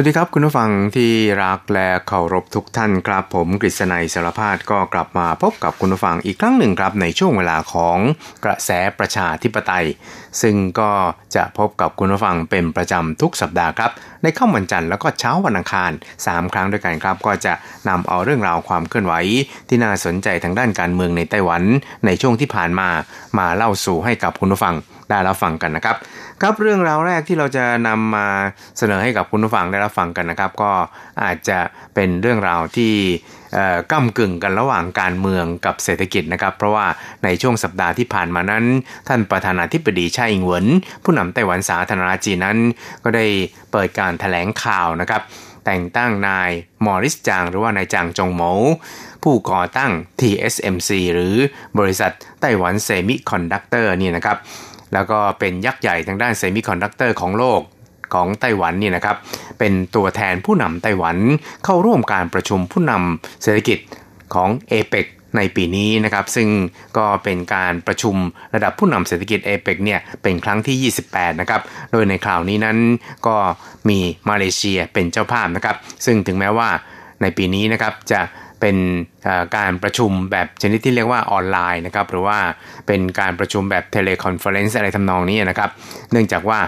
[0.00, 1.12] วัสดีครับคุณผู้ฟังที่
[1.44, 7.98] รักและเคารพทุกท่านครับ ผมกฤษณัยสารพาดก็กลับมาพบกับคุณผู้ฟังอีกครั้งหนึ่งครับในช่วงเวลาของ
[8.44, 9.86] กระแสประชาธิปไตย
[10.42, 10.90] ซึ่งก็
[11.36, 13.90] จะพบกับคุณผู้ฟังเป็นประจำทุกสัปดาห์ครับ
[14.22, 15.90] ในค่ำวันจันทร์แล้วก็เช้าวันอังคาร
[16.22, 17.52] 3 ครั้งด้วยกันครับ ก็จะ
[17.88, 19.14] นำเอาเรื่องราวความเคลื่อนไหว
[19.68, 21.62] ที่น่าสนใจทางด้านการเมืองในไต้หวัน
[22.06, 22.88] ในช่วงที่ผ่านมา
[23.38, 24.74] มาเล่าสู่ให้กับคุณผู้ฟัง
[25.10, 25.96] ได้รับฟังกันนะครับ
[26.42, 28.28] ครับเรื่องราวแรกที่เราจะนำมา
[28.78, 30.72] เสนอให้กับคุณผู้ฟังได้รับฟังกันนะครับ ก็
[31.22, 31.58] อาจจะ
[31.94, 32.94] เป็นเรื่องราวที่
[33.92, 36.86] ก้ากึ่งกันระหว่างการเมืองกับเศรษฐกิจนะครับ เพราะว่า
[37.24, 38.64] ในช่วงสัปดาห์ที่ผ่านมานั้น
[39.08, 40.66] ท่านประธานาธิบดีไช่อิงเหวิน
[41.04, 42.58] ผู้นำไต้หวันสาธารณรัฐจีนนั้น
[43.04, 43.26] ก็ได้
[43.72, 45.22] เปิดการแถลงข่าวนะครับ
[45.66, 46.50] แต่งตั้งนาย
[46.84, 48.52] มอริสจางหรือว่านายจางจงโหมว
[49.22, 51.34] ผู้ก่อตั้ง TSMC หรือ
[51.78, 54.36] บริษัทไต้หวันเซมิคอนดักเตอร์นี่นะครับ
[54.92, 57.60] แล้วก็เป็นยักษ์ใหญ่ทางด้านเซมิคอนดักเตอร์ของโลก
[58.14, 59.16] ของไต้หวันนี่นะครับ
[59.58, 61.16] เป็นตัวแทนผู้นำไต้หวัน
[61.64, 63.78] เข้าร่วมการประชุมผู้นำเศรษฐกิจ
[64.34, 66.48] ของเอเปกในปีนี้นะครับ ซึ่ง
[66.96, 68.16] ก็เป็นการประชุม
[68.54, 71.60] ระดับผู้นำเศรษฐกิจเอเปกเนี่ยเป็นครั้งที่ 28 นะครับ
[71.92, 72.78] โดยในคราวนี้นั้น
[73.26, 73.36] ก็
[73.88, 73.98] มี
[74.28, 76.68] มาเลเซียเป็นเจ้าภาพนะครับ ซึ่งถึงแม้ว่า
[77.22, 78.20] ในปีนี้นะครับจะ
[78.60, 78.76] เป็น
[79.56, 82.38] การประชุมแบบชนิดที่เรียกว่าออนไลน์นะครับหรือว่า
[82.86, 85.70] เป็นการประชุมแบบ teleconference อะไรทำนองนี้นะครับ
[86.12, 86.60] เนื่องจากว่า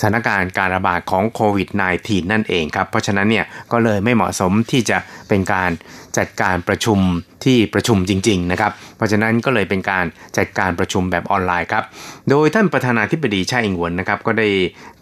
[0.00, 1.68] สถานการณ์การระบาดของโควิด
[2.00, 4.98] -19 นั่นเองครับ เพราะฉะนั้นเนี่ยก็เลยไม่เหมาะสมที่จะ
[5.28, 5.70] เป็นการ
[6.18, 6.98] จัดการประชุม
[7.44, 10.04] ที่ประชุมจริงๆนะครับ เพราะฉะนั้นก็เลยเป็นการ
[10.36, 11.84] จัดการประชุมแบบออนไลน์ครับ
[12.30, 14.48] โดยท่านประธานาธิบดีช่อิงหวนนะครับก็ได้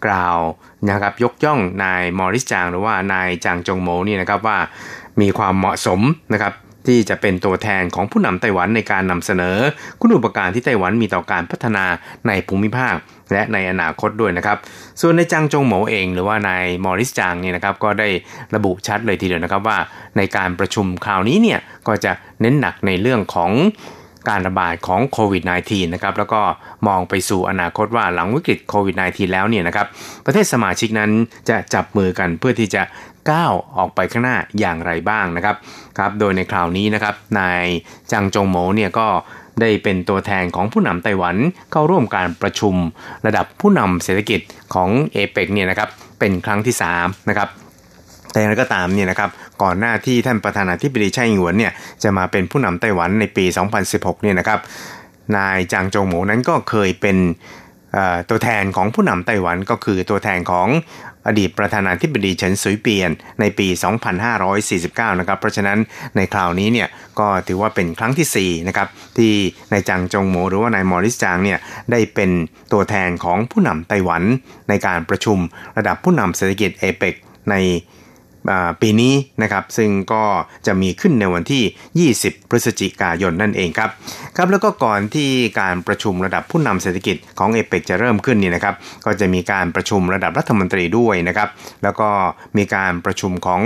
[0.05, 0.37] กล่าว
[0.89, 4.57] นะครับยกย่องนายมอริสจางหรือว่านายจางจงโมนี่นะครับว่า
[5.21, 5.99] มีความเหมาะสม
[6.33, 6.53] นะครับ
[6.87, 9.57] ที่จะเป็นตัวแทนของผู้นำไต้หวันในการนำเสนอ
[9.99, 11.85] คุณอุปการที่ไต้หวันมีต่อการพัฒนา
[12.27, 12.95] ในภูมิภาค
[13.33, 14.57] และในอนาคตด้วยนะครับ
[15.01, 18.09] ส่วนในจางจงหมาเอง หรือว่านายมอริสจางเนี่ยนะครับก็ได้
[18.55, 19.77] ระบุชัดเลยทีเดียวนะครับว่า
[20.17, 23.51] ในการประชุมคราวนี้เนี่ยก็จะเน้นหนักในเรื่องของ
[24.29, 26.41] การระบาดของโควิด -19 นะครับแล้วก็
[26.87, 29.87] มองไปสู่อนาคตว่าหลังวิกฤตโควิด -19 แล้วเนี่ยนะครับ
[30.25, 31.11] ประเทศสมาชิกนั้น
[31.49, 32.81] จะจับมือกันเพื่อที่จะ
[33.31, 35.55] ก้าวออกไปข้างหน้าอย่างไรบ้างนะครับ
[35.97, 37.65] ครับโดยในคราวนี้นะครับนาย
[38.11, 39.07] จางจงโหมเนี่ยก็
[39.61, 41.35] ได้เป็นตัวแทนของผู้นำไต้หวัน
[41.71, 42.75] เข้าร่วมการประชุม
[43.25, 44.39] ระดับผู้นำเศรษฐกิจ
[44.73, 47.49] ของเอเปกเนี่ยนะครับเป็นครั้งที่3นะครับ
[48.31, 49.29] แต่อย่างไรก็ตามเนี่ยนะครับ
[49.63, 53.45] ก่อนหน้าที่ท่านประธานาธิบดีไช่อิงหวนเนี่ยจะมาเป็นผู้นำไต้หวันในปี
[53.85, 54.59] 2016เนี่ยนะครับ
[55.37, 57.17] นายจางจวหมูนั้นก็เคยเป็น
[58.29, 60.67] ตัวแทนของผู้นำไต้หวันก็คือตัวแทนของ
[61.27, 63.67] อดีตประธานาธิบดีเฉินซุยเปียนในปี
[64.43, 65.77] 2549 นะครับ เพราะฉะนั้น
[66.15, 66.87] ในคราวนี้เนี่ย
[67.19, 69.33] ก็ถือว่าเป็นครั้งที่4นะครับที่
[69.71, 71.59] นายจางจงโหมหรือว่านายมอริสจางเนี่ย
[71.91, 72.29] ได้เป็น
[72.73, 74.23] ตัวแทนของผู้นำไต้หวัน
[74.69, 75.37] ในการประชุม
[75.77, 77.13] ระดับผู้นำเศรษฐกิจเอเปก
[77.49, 77.55] ใน
[78.81, 80.23] ปีนี้นะครับซึ่งก็
[80.67, 83.89] จะมีขึ้นในวันที่ 20 พฤศจิกายนนั่นเองครับ
[84.35, 85.29] ครับแล้วก็ก่อนที่
[85.59, 88.75] การประชุมระดับผู้นำเศรษฐกิจของเอเปกจะเริ่มขึ้นนี่นะครับ
[89.05, 91.49] ก็จะมีการประชุมระดับรัฐมนตรีด้วยนะครับ
[91.83, 92.09] แล้วก็
[92.57, 93.61] มีการประชุมของ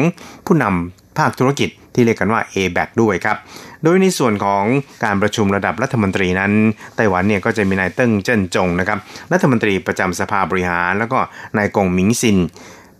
[0.45, 3.38] ผู้นำภาคธุรกิจที่เรียกกันว่า a b a c ด้วยครับ
[3.84, 4.63] โดยในส่วนของ
[5.05, 6.51] การประชุมระดับรัฐมนตรีนั้น
[6.95, 8.99] ไต้หวันเนี่ยก็จะมีนายเติ้งเจิ้นจงนะครับ
[9.32, 11.19] รัฐมนตรีประจำสภาบริหาร แล้วก็
[11.57, 12.38] นายกงหมิงซิน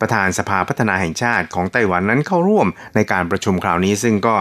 [0.02, 4.36] ประธานสภาพัฒนาแห่งชาติของไต้หวันนั้นเข้าร่วมในการประชุมคราวนี้ ซึ่งก็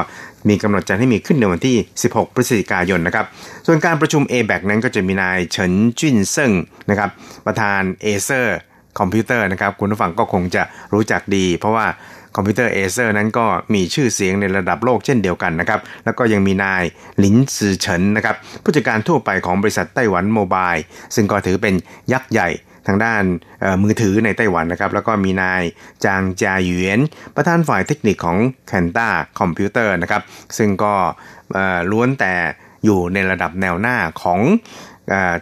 [0.49, 1.77] มีกำหนดจะให้มีขึ้นในวันที่
[2.09, 3.27] 16 พฤศจิกายนนะครับ
[3.67, 6.53] ส่วนการประชุม a b a c นั้นก็จะมีนายเฉินจิ้นเซิง
[6.91, 7.11] นะครับ
[7.47, 8.59] ประธาน Acer
[8.99, 11.87] คอมพิวเตอร์นะครับคุณผู้ฟังก็คงจะรู้จักดี เพราะว่า
[12.37, 16.83] คอมพิวเตอร์ Acer นั้นก็มีชื่อเสียงในระดับโลกเช่นเดียวกันนะครับ แล้วก็ยังมีนาย
[17.19, 20.73] หลินซือเฉินนะครับผู้จัดการทั่วไปของบริษัท Taiwan Mobile
[21.15, 21.75] ซึ่งก็ถือเป็น
[22.13, 22.49] ยักษ์ใหญ่
[22.89, 23.23] ทางด้าน
[23.83, 25.63] มือถือในไต้หวันนะครับ แล้วก็มีนาย
[26.05, 26.99] จางจาหยวน
[27.35, 28.39] ประธานฝ่ายเทคนิคของ
[28.71, 29.09] c a n t a
[29.39, 30.23] คอมพิวเตอร์นะครับ
[30.59, 30.95] ซึ่งก็
[31.91, 32.35] ล้วนแต่
[32.85, 34.41] อยู่ในระดับแนวหน้าของ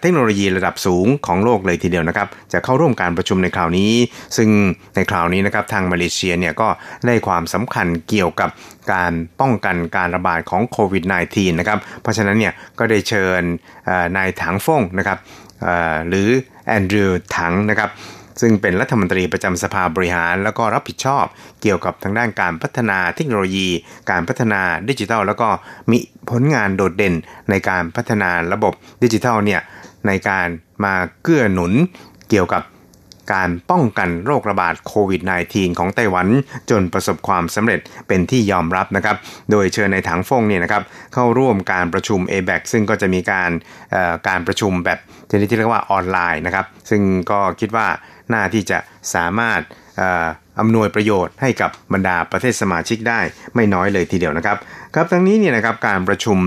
[0.01, 3.92] เทคโนโลยีระดับสูงของโลกเลยทีเดียวนะครับ จะเข้าร่วมการประชุมในคราวนี้
[4.36, 4.49] ซึ่ง
[4.94, 6.68] ในคราวนี้นะครับทางมาเลเซียเนี่ยก็
[7.07, 8.51] ได้ความสำคัญเกี่ยวกับ
[8.92, 13.42] การป้องกันการระบาดของโควิด -19 นะครับ เพราะฉะนั้นเนี่ยก็ได้เชิญ
[14.16, 15.18] นายถังฟงนะครับ
[16.09, 16.28] หรือ
[16.67, 17.91] แอนดรูว์ถังนะครับ
[18.41, 21.25] ซึ่งเป็นรัฐมนตรีประจำสภาบริหาร แล้วก็รับผิดชอบ
[21.62, 23.69] เกี่ยวกับทางด้านการพัฒนาเทคโนโลยี
[24.11, 25.49] การพัฒนาดิจิทัล แล้วก็
[25.91, 25.99] มี
[26.31, 27.14] ผลงานโดดเด่น
[27.51, 29.61] ในการพัฒนาระบบดิจิทัลเนี่ย
[30.07, 30.47] ในการ
[30.85, 31.73] มาเกื้อหนุน
[32.31, 32.62] เกี่ยวกับ
[33.33, 36.29] การป้องกันโรคระบาดโควิด -19 ของไต้หวัน
[36.70, 39.16] จนประสบความสำเร็จเป็นที่ยอมรับนะครับ
[39.51, 40.83] โดยเชิญในถังฟงเนี่ยนะครับ
[41.14, 43.51] เข้าร่วมการประชุม a b a c ซึ่งก็จะมีการ
[44.29, 44.99] การประชุมแบบ
[45.31, 47.87] ชนิดที่เรียกว่าออนไลน์นะครับ ซึ่งก็คิดว่า
[48.33, 48.79] น่าที่จะ
[49.14, 49.61] สามารถ
[50.61, 53.20] อำนวยประโยชน์ให้กับบรรดาประเทศสมาชิกได้
[53.55, 54.57] ไม่น้อยเลยทีเดียวนะครับ
[54.95, 56.39] ครับทั้งนี้เนี่ยนะครับการประชุม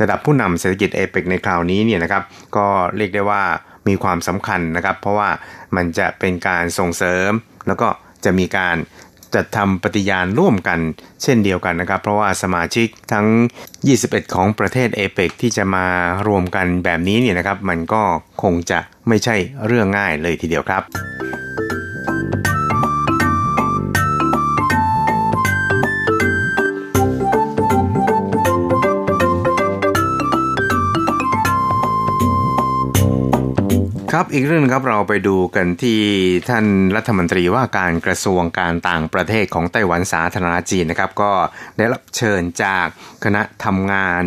[0.00, 2.22] ระดับผู้นำเศรษฐกิจเอเปกในคราวนี้เนี่ยนะครับ
[2.56, 2.66] ก็
[2.96, 3.42] เรียกได้ว่า
[3.88, 5.28] มีความสำคัญนะครับ เพราะว่า
[5.76, 7.30] มันจะเป็นการส่งเสริม
[7.66, 7.88] แล้วก็
[8.24, 8.76] จะมีการ
[9.34, 10.80] จัดทำปฏิญาณร่วมกัน
[11.22, 13.26] เช่นเดียวกันนะครับ เพราะว่าสมาชิกทั้ง
[13.80, 15.86] 21 ของประเทศเอเปกที่จะมา
[16.28, 18.02] รวมกันแบบนี้เนี่ยนะครับ มันก็
[18.42, 20.82] คงจะไม่ใช่เรื่องง่ายเลยทีเดียวครับ
[34.16, 36.00] ครับอีกเรื่องครับเราไปดูกันที่
[36.48, 41.32] ท่านรัฐมนตรีว่าการกระทรวงการต่างประเทศของไต้หวันสาธารณจีนนะครับ ก็
[41.78, 42.86] ได้รับเชิญจาก
[43.24, 44.22] คณะทำงาน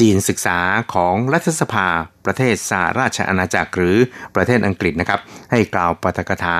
[0.00, 0.58] จีนศึกษา
[0.94, 1.88] ของรัฐสภา
[2.24, 3.96] ประเทศสหราชอาณาจักรหรือ
[4.34, 5.20] ประเทศอังกฤษนะครับ
[5.50, 6.58] ให้กล่าวปาฐกถา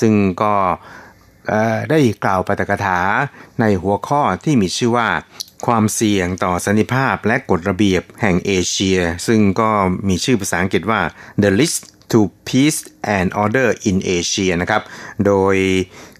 [0.00, 0.54] ซึ่งก็
[1.90, 2.98] ได้กล่าวปาฐกถา
[3.60, 5.08] ในหัวข้อที่มีชื่อว่า
[5.66, 9.70] ความเสี่ยงต่อสันติภาพและกฎระเบียบแห่งเอเชีย ซึ่งก็
[10.08, 11.00] มีชื่อภาษาอังกฤษว่า
[11.42, 11.82] The List
[12.12, 12.80] to Peace
[13.16, 14.82] and Order in Asia นะครับ
[15.26, 15.56] โดย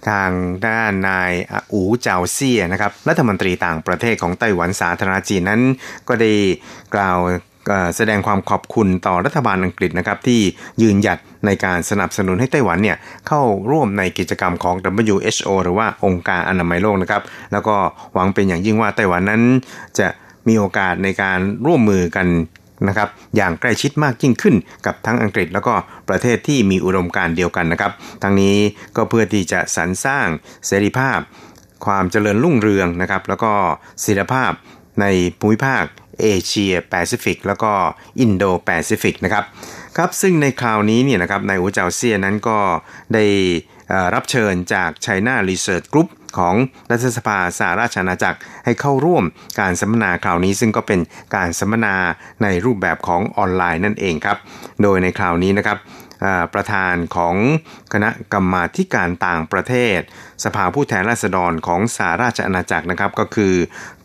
[0.08, 0.30] ทาง
[0.66, 1.32] ด้านนาย
[1.72, 5.62] อูเจาเซียนะครับ รัฐมนตรีต่างประเทศของไต้หวันสาธารณจีนนั้น
[6.08, 6.32] ก็ได้
[6.94, 7.18] กล่าว
[7.96, 10.40] แสดงความขอบคุณต่อรัฐบาลอังกฤษนะครับที่
[10.82, 12.96] ยืนหยัดในการสนับสนุนให้ไต้หวันเนี่ย
[13.28, 17.76] เข้าร่วมในกิจกรรมของ WHO หรือว่าองค์การอนามัยโลกนะครับแล้วก็
[18.14, 19.42] หวังเป็นอย่างยิ่งว่าไต้หวันนั้น
[19.98, 20.08] จะ
[20.48, 22.26] มีโอกาสในการร่วมมือกัน
[22.88, 24.54] นะครับอย่างใกล้ชิดมากยิ่งขึ้น
[24.86, 25.74] กับทั้งอังกฤษแล้วก็
[26.08, 27.92] ประเทศที่มีอุดมการณ์เดียวกันนะครับ
[28.22, 28.56] ทั้งนี้
[28.96, 30.26] ก็เพื่อที่จะสรรสร้าง
[30.66, 31.18] เสรีภาพ
[31.86, 33.52] ความเจริญรุ่งเรืองนะครับ แล้วก็
[34.04, 34.52] เสถียรภาพ
[35.00, 35.06] ใน
[35.40, 35.84] ภูมิภาค
[36.20, 37.72] เอเชียแปซิฟิกแล้วก็
[38.20, 39.44] อินโดแปซิฟิกนะครับ
[39.96, 42.58] ครับซึ่งในคราวนี้เนี่ยนะครับนายอูเจาเซียนั้นก็
[43.14, 43.24] ได้
[44.14, 46.08] รับเชิญจาก China Research Group
[46.38, 46.54] ของ
[46.90, 49.24] รัฐสภาสหราชอาณาจักรให้เข้าร่วม
[49.60, 51.00] การสัมมนาคราวนี้ซึ่งก็เป็น
[51.36, 51.94] การสัมมนา
[52.42, 54.38] ในรูปแบบของออนไลน์นั่นเองครับ
[54.82, 55.78] โดยในคราวนี้นะครับ
[56.54, 57.34] ประธานของ
[57.92, 58.64] คณะกรรมา
[58.94, 59.98] การต่างประเทศ
[60.44, 63.54] สภาผู้แทนราษฎรของสหราชอาณาจักรนะครับก็คือ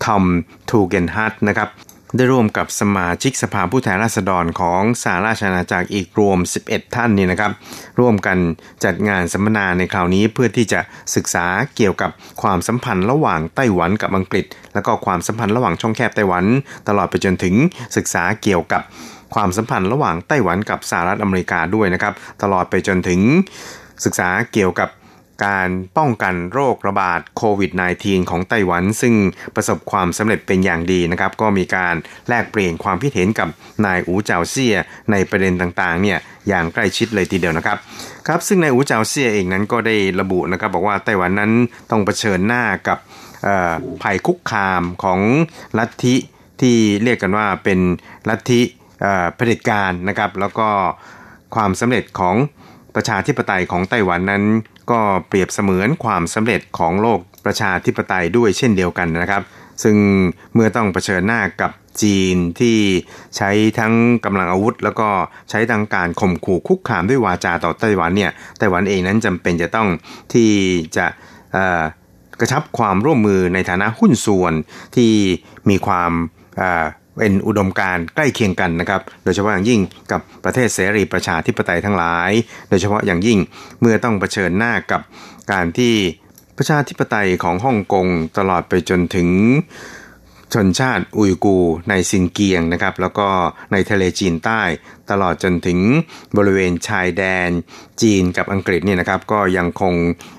[0.04, 0.24] ทอม
[0.70, 1.70] ทูเกนฮัตนะครับ
[2.18, 7.52] ได้ร่วมกับสมาชิกสภาผู้แทนราษฎรของสหราชอาณาจักรอีกรวม 11 ท่านนี่นะครับ
[8.00, 8.38] ร่วมกัน
[8.84, 10.80] จัดงานสัมมนาในคราวนี้เพื่อที่จะ
[11.16, 11.46] ศึกษา
[11.76, 12.12] เกี่ยวกับ
[12.42, 16.46] ความสัมพันธ์ระหว่างไต้หวันกับอังกฤษ แล้วก็ความสัมพันธ์ระหว่างช่องแคบไต้หวัน
[16.88, 17.56] ตลอดไปจนถึง
[17.98, 18.82] ศึกษาเกี่ยวกับ
[19.36, 23.20] ความสัมพันธ์ระหว่างไต้หวันกับสหรัฐอเมริกาด้วยนะครับ ตลอดไปจนถึง
[24.06, 24.90] ศึกษาเกี่ยวกับ
[25.46, 27.72] การป้องกันโรคระบาดโควิด
[28.02, 29.16] -19 ของไต้หวัน ซึ่ง
[29.56, 31.96] ประสบความสำเร็จเป็นอย่างดีนะครับ ก็มีการ
[32.30, 33.48] แลกเปลี่ยนความคิดเห็นกับ
[33.86, 34.76] นายอูเจาเซีย
[35.12, 36.18] ในประเด็นต่างๆเนี่ย
[36.48, 37.78] อย่างใกล้ชิดเลยทีเดียวนะครับ
[38.28, 41.52] ครับซึ่งนายอูเจาเซียเองนั้นก็ได้ระบุนะครับบอกว่าไต้หวันนั้น
[41.92, 42.98] ต้องเผชิญหน้ากับ
[44.04, 45.20] ภัยคุกคามของ
[45.78, 46.16] ลัทธิ
[46.62, 47.80] ที่เรียกกันว่าเป็น
[48.30, 48.62] ลัทธิ
[49.36, 50.68] เผด็จการนะครับ แล้วก็
[51.56, 52.36] ความสำเร็จของ
[52.96, 54.44] ประชาธิปไตยของไต้หวันนั้น
[54.92, 59.44] ก็เปรียบเสมือนความสำเร็จของโลกประชาธิปไตยด้วยเช่นเดียวกันนะครับ
[59.84, 59.96] ซึ่ง
[60.54, 61.72] เมื่อต้องเผชิญหน้ากับ
[62.02, 62.80] จีนที่
[63.38, 63.94] ใช้ทั้ง
[64.26, 65.10] กำลังอาวุธ แล้วก็
[65.50, 69.88] ใช้ทางการข่มขู่คุกคามด้วยวาจาต่อไต้หวันเนี่ยไต้หวันเองนั้นจำเป็นจะต้อง
[70.34, 70.52] ที่
[70.98, 71.06] จะ
[72.40, 74.54] กระชับความร่วมมือในฐานะหุ้นส่วน
[74.96, 75.12] ที่
[75.70, 76.12] มีความ
[77.18, 82.32] เป็นอุดมการใกล้เคียงกันนะครับ โดยเฉพาะอย่างยิ่งกับประเทศเสรีประชาธิปไตยทั้งหลาย
[82.70, 83.40] โดยเฉพาะอย่างยิ่ง
[83.80, 85.02] เมื่อต้องเผชิญหน้ากับ
[85.52, 85.94] การที่
[86.58, 88.08] ประชาธิปไตยของฮ่องกง
[88.38, 89.28] ตลอดไปจนถึง
[90.54, 91.58] ชนชาติอุยกูร์
[91.90, 93.28] ในซินเกียงนะครับ แล้วก็
[93.72, 94.62] ในทะเลจีนใต้
[95.12, 95.80] ตลอดจนถึง
[96.38, 97.50] บริเวณชายแดน
[98.02, 99.94] จีนกับอังกฤษเนี่ยนะครับ ก็ยังคง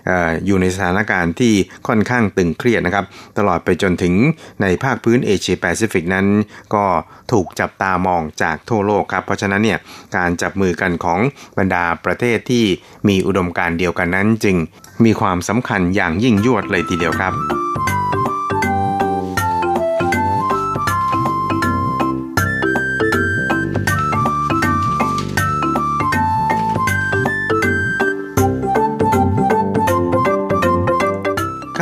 [0.09, 1.55] อยู่ในสถานการณ์ที่
[1.89, 3.05] ค่อนข้างตึงเครียดนะครับ
[3.39, 4.15] ตลอดไปจนถึง
[4.63, 6.27] ในภาคพื้นเอเชียแปซิฟิกนั้น
[6.75, 6.85] ก็
[7.33, 9.79] ถูกจับตามองจากทั่วโลกครับ เพราะฉะนั้นเนี่ย
[10.17, 11.21] การจับมือกันของ
[11.59, 12.65] บรรดาประเทศที่
[13.09, 14.57] มีอุดมการณ์เดียวกันนั้น จึง
[15.05, 17.35] มีความสำคัญอย่างยิ่งยวดเลยทีเดียวครับ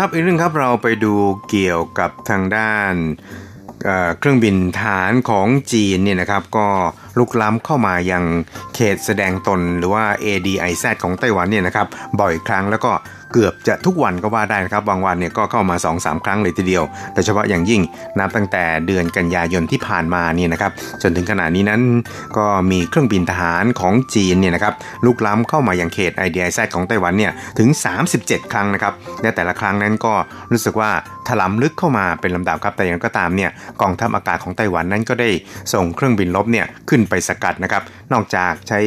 [0.05, 1.14] ครับอีกเรื่องครับเราไปดู
[1.50, 2.94] เกี่ยวกับทางด้าน
[4.18, 6.66] เครื่องบินฐานของจีนเนี่ยนะครับก็
[7.18, 8.24] ลุกล้ำเข้ามายัง
[8.74, 11.86] เขตแสดงตนหรือว่า ADIZ ของไต้หวันเนี่ยนะครับ
[12.20, 12.92] บ่อยครั้งแล้วก็
[13.33, 17.83] เกือบจะทุกวันก็ว่าได้นะครับบางวันเนี่ยก็เข้ามา 2-3 ครั้งเลยทีเดียว โดยเฉพาะอย่างยิ่ง
[18.18, 20.72] นับตั้งแต่เดือนกันยายนที่ผ่านมาเนี่ยนะครับ
[21.03, 21.80] จนถึงขณะนี้นั้น
[22.37, 24.74] ก็มีเครื่องบินทหารของจีนเนี่ยนะครับ
[25.05, 27.68] ลุกล้ำเข้ามาอยังเขต IDIZ ของไต้หวันเนี่ยถึง
[28.11, 30.14] 37 ครั้งนะครับและแต่ละครั้งนั้นก็
[30.53, 30.91] รู้สึกว่า
[31.28, 33.51] ถลำลึกเข้ามาเป็นลำดับครับแต่อย่างก็ตามเนี่ย
[33.83, 35.30] กองทัพอากาศของไต้หวันนั้นก็ได้
[35.72, 38.80] ส่งเครื่องบินลบเนี่ยขึ้นไปสกัดนะครับนอกจากใช้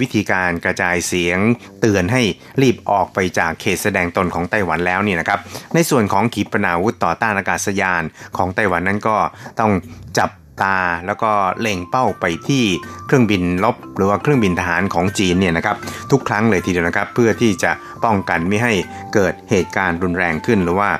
[0.00, 1.38] วิธีการกระจายเสียง
[1.80, 2.22] เตือนให้
[2.62, 5.38] รีบออกไปจากเขตแสดงตนของไต้หวันแล้วนี่นะครับ
[5.74, 8.02] ในส่วนของขีปนาวุธต่อต้านอากาศยาน
[8.36, 9.16] ของไต้หวันนั้นก็
[9.60, 9.72] ต้อง
[10.18, 10.30] จับ
[10.62, 12.64] ตาแล้วก็เล็งเป้าไปที่
[13.06, 15.76] เครื่องบินลบหรือว่าเครื่องบินทหารของจีนเนี่ยนะครับ
[16.10, 17.70] ทุกครั้งเลยทีเดียวนะครับ เพื่อที่จะ
[18.04, 18.72] ป้องกันไม่ให้
[19.14, 20.90] เกิดเหตุการณ์รุนแรงขึ้นหรือว่า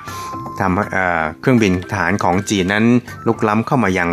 [0.61, 2.85] ทำเครื่องบินทหารของจีนนั้น
[3.27, 4.09] ลุกล้ำเข้ามายัง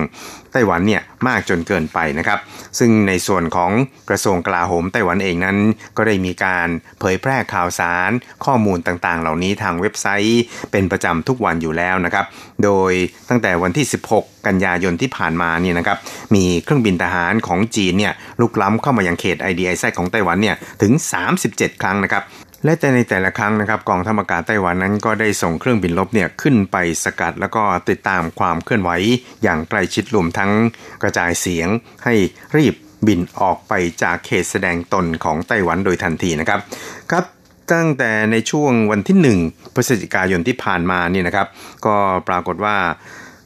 [0.56, 2.39] ไต้หวันเนี่ยมากจนเกินไปนะครับ
[2.80, 3.72] ซึ่งในส่วนของ
[4.10, 5.58] กระทรวงกลาโหมไต้หวันเองนั้น
[5.97, 6.68] ก็ได้มีการ
[6.99, 8.12] เผยแพร่ข่าวสาร
[8.45, 12.26] ข้อมูลต่างๆ เหล่านี้ทางเว็บไซต์เป็นประจำทุกวันอยู่แล้วนะครับ
[12.64, 12.91] โดย
[13.30, 15.97] ตั้งแต่วันที่ 16 กันยายนที่ผ่านมาเนี่ยนะครับ
[16.36, 20.93] มีเครื่องบินทหารของจีนเนี่ยลุกล้ำเข้ามายังเขต IDIZ ของไต้หวันเนี่ยถึง
[21.38, 22.24] 37 ครั้งนะครับ
[22.66, 28.89] และแต่ในแต่ละครั้งนะครับกองทัพอากาศไต้หวันนั้นก็ได้ส่งเครื่องบินลบเนี่ยขึ้นไปสกัด แล้วก็ติดตามความเคลื่อนไหว
[29.43, 30.51] อย่างใกล้ชิดรวมทั้ง
[31.01, 31.68] กระจายเสียง
[32.03, 32.13] ให้
[32.55, 32.76] รีบ
[33.07, 36.59] บินออกไปจากเขตแสดงตนของไต้หวันโดยทันทีนะครับ
[37.11, 37.26] ครับ
[37.74, 41.47] ตั้งแต่ในช่วงวันที่ 1 พฤศจิกายนที่ผ่านมานี่นะครับ
[41.86, 41.95] ก็
[42.28, 42.78] ปรากฏว่า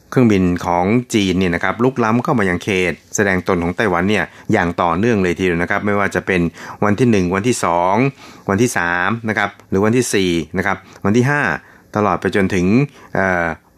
[0.10, 6.42] เครื่องบินของจีนเนี่ยนะครับลุกล้ำเข้ามายังเขต แสดงตนของไต้หวันเนี่ยอย่างต่อเนื่องเลยทีเดียวนะครับไม่ว่าจะเป็น
[6.84, 7.56] วันที่ 1 วันที่
[8.02, 11.26] 2 วันที่3นะครับหรือวันที่4นะครับวันที่
[11.62, 12.66] 5 ตลอดไปจนถึง
[13.14, 13.18] เ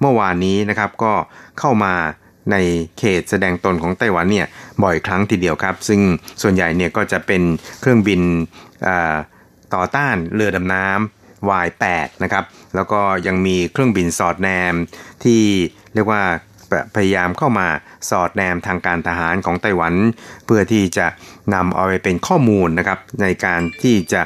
[0.01, 1.13] เมื่อวานนี้นะครับก็
[1.59, 1.93] เข้ามา
[2.51, 2.55] ใน
[2.99, 4.47] เขตแสดงตนของไต้หวันเนี่ย
[4.83, 6.01] บ่อยครั้งทีเดียวครับ ซึ่ง
[6.41, 7.41] ส่วนใหญ่เนี่ยก็จะเป็น
[7.81, 8.21] เครื่องบิน
[9.75, 11.20] ต่อต้านเรือดำน้ำ
[11.65, 12.43] Y8 นะครับ
[12.75, 14.73] แล้วก็ยังมีเครื่องบินสอดแนม
[15.23, 15.41] ที่
[15.93, 16.23] เรียกว่า
[16.95, 17.67] พยายามเข้ามา
[18.09, 19.93] สอดแนมทางการทหารของไต้หวัน
[20.45, 21.07] เพื่อที่จะ
[21.53, 24.21] นำเอาไปเป็นข้อมูลนะครับในการที่จะ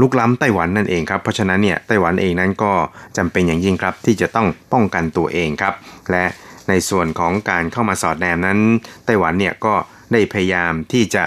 [0.00, 2.72] ลุกล้ำไต้หวันนั่นเองครับ เพราะฉะนั้นเนี่ยไต้หวันเองนั้นก็
[3.16, 5.74] จำเป็นอย่างยิ่งครับที่จะต้องป้องกันตัวเองครับ
[6.10, 6.24] และ
[6.68, 8.58] ในส่วนของการเข้ามาสอดแนมนั้น
[9.04, 9.74] ไต้หวันเนี่ยก็
[10.12, 11.24] ได้พยายามที่จะ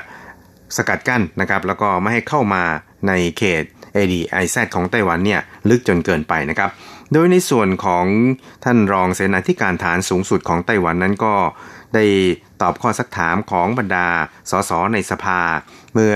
[0.78, 2.64] สกัดกั้นนะครับ แล้วก็ไม่ให้เข้ามา
[3.08, 3.64] ในเขต
[3.96, 6.70] ADIZ ของไต้หวันเนี่ยลึกจนเกินไปนะครับ
[7.14, 8.06] โดยในส่วนของ
[8.64, 11.34] ท่านรองเสนาธิการฐานสูงสุดของไต้หวันนั้นก็
[11.96, 12.06] ได้
[12.62, 14.08] ตอบข้อสักถามของบรรดา
[14.52, 15.40] สสในสภา
[15.94, 16.16] เมื่อ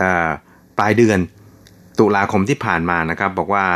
[0.00, 0.02] อ
[0.78, 1.18] ปลายเดือน
[1.98, 3.66] ตุลาคมที่ผ่านมานะครับ บอกว่า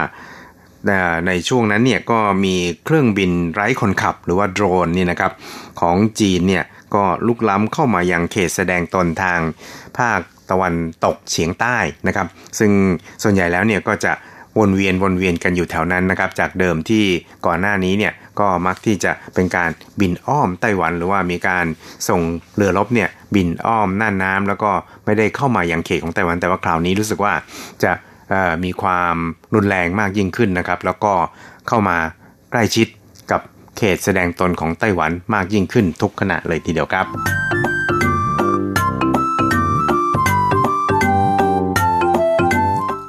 [1.27, 5.33] ในช่วงนั้นเนี่ยก็มีเครื่องบินไร้คนขับหรือว่าโดรนนี่นะครับ
[5.81, 6.65] ของจีนเนี่ย
[6.95, 9.41] ก็ลุกล้ำเข้ามายังเขตแสดงตนทาง
[9.99, 10.21] ภาค
[10.51, 10.75] ตะวัน
[11.05, 11.77] ตกเฉียงใต้
[12.07, 12.27] นะครับ
[12.59, 12.71] ซึ่ง
[13.23, 14.13] ส่วนใหญ่แล้วเนี่ยก็จะ
[14.59, 17.05] วนเวียนวนเวียนกันอยู่แถวนั้นนะครับ จากเดิมที่
[17.47, 19.71] ก่อนหน้านี้เนี่ยก็มักที่จะเป็นการ
[20.01, 21.67] บินอ้อมไต้หวัน หรือว่ามีการ
[22.09, 22.21] ส่ง
[22.57, 24.71] เรือรบเนี่ยบินอ้อมน่านน้ำแล้วก็
[25.05, 27.35] ไม่ได้เข้ามาอยังเขตของไต้หวัน แต่ว่าคราวนี้รู้สึกว่า
[27.85, 27.93] จะ
[28.65, 29.17] มีความ
[29.55, 31.13] รุนแรงมากยิ่งขึ้นนะครับ แล้วก็
[31.69, 31.97] เข้ามา
[32.51, 32.87] ใกล้ชิด
[33.31, 33.41] กับ
[33.79, 37.07] เขตแสดงตนของไต้หวันมากยิ่งขึ้นทุกขณะเลยทีเดียวครับ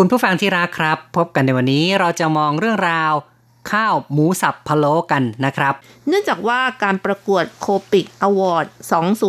[0.00, 3.12] คุณผู้ฟังที่รักครับ พบกันในวันนี้เราจะมองเรื่องราว
[3.72, 5.74] ข้าวหมูสับพะโล้กันนะครับ
[6.08, 8.66] เนื่องจากว่าการประกวดโคปิกอวอร์ด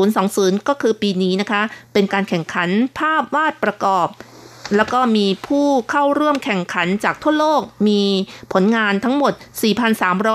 [0.02, 1.62] 2020 ก็คือปีนี้นะคะ
[1.94, 4.08] เป็นการแข่งขันภาพวาดประกอบ
[4.76, 8.02] แล้วก็มีผู้เข้าร่วมแข่งขันจากทั่วโลก มี
[8.54, 9.34] ผลงานทั้งหมด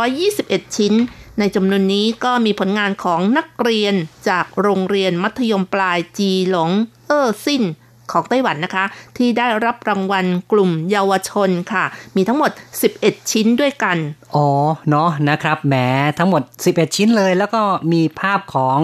[0.06, 0.94] 4,321 ชิ้น
[1.38, 3.94] ในจำนวนนี้ก็มีผลงานของนักเรียน
[4.28, 6.70] จากโรงเรียนมัธยมปลายจีหลง
[7.08, 7.64] เออซิน
[8.12, 8.84] ของไต้หวันนะคะ
[9.16, 11.84] ที่ได้รับรางวัลกลุ่มเยาวชนค่ะ
[12.16, 12.50] มีทั้งหมด
[12.90, 13.96] 11 ชิ้นด้วยกัน
[14.34, 14.48] อ๋อ
[14.90, 15.74] เนาะนะครับแหม
[16.18, 18.78] ทั้งหมด 11 ชิ้นเลย แล้วก็มีภาพของ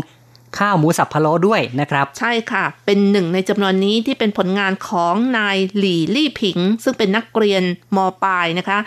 [0.59, 7.63] ข้าวหมูสับพะโล้ด้วยนะครับ ใช่ค่ะ เป็นหนึ่งในจำนวนนี้ที่เป็นผลงานของนายหลี่ลี่ผิง ซึ่งเป็นนักเรียน
[7.97, 8.79] ม.ปลายนะคะ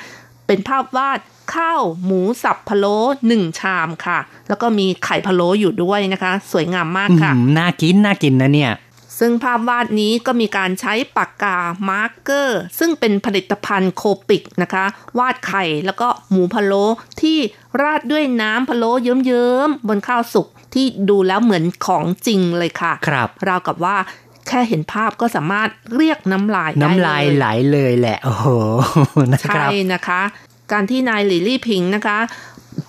[0.47, 1.19] เป็นภาพวาด
[1.55, 4.19] ข้าวหมูสับพะโล้หนึ่งชามค่ะ
[4.49, 8.71] แล้วก็มีไข่พะโล้อยู่ด้วยนะคะ สวยงามมากค่ะอืมน่ากินน่ากินนะเนี่ย
[9.19, 11.57] ซึ่งภาพวาดนี้ก็มีการใช้ปากกา
[11.89, 14.85] marker ซึ่งเป็นผลิตภัณฑ์โคปิกนะคะ
[15.19, 16.85] วาดไข่แล้วก็หมูพะโล้
[17.21, 17.37] ที่
[17.81, 23.97] ราดด้วยน้ำพะโล้เยิ้มๆบนข้าวสุกที่ดูแล้วเหมือนของจริงเลยค่ะครับราวกับว่า
[24.47, 28.47] แค่เห็นภาพก็สามารถเรียกน้ำลายได้น้ำลายเไหลเลยแหละ โอ้โห
[29.33, 30.21] นะคใช่รับนะคะ
[30.71, 32.19] การที่นายหลี่ลี่ผิงนะคะ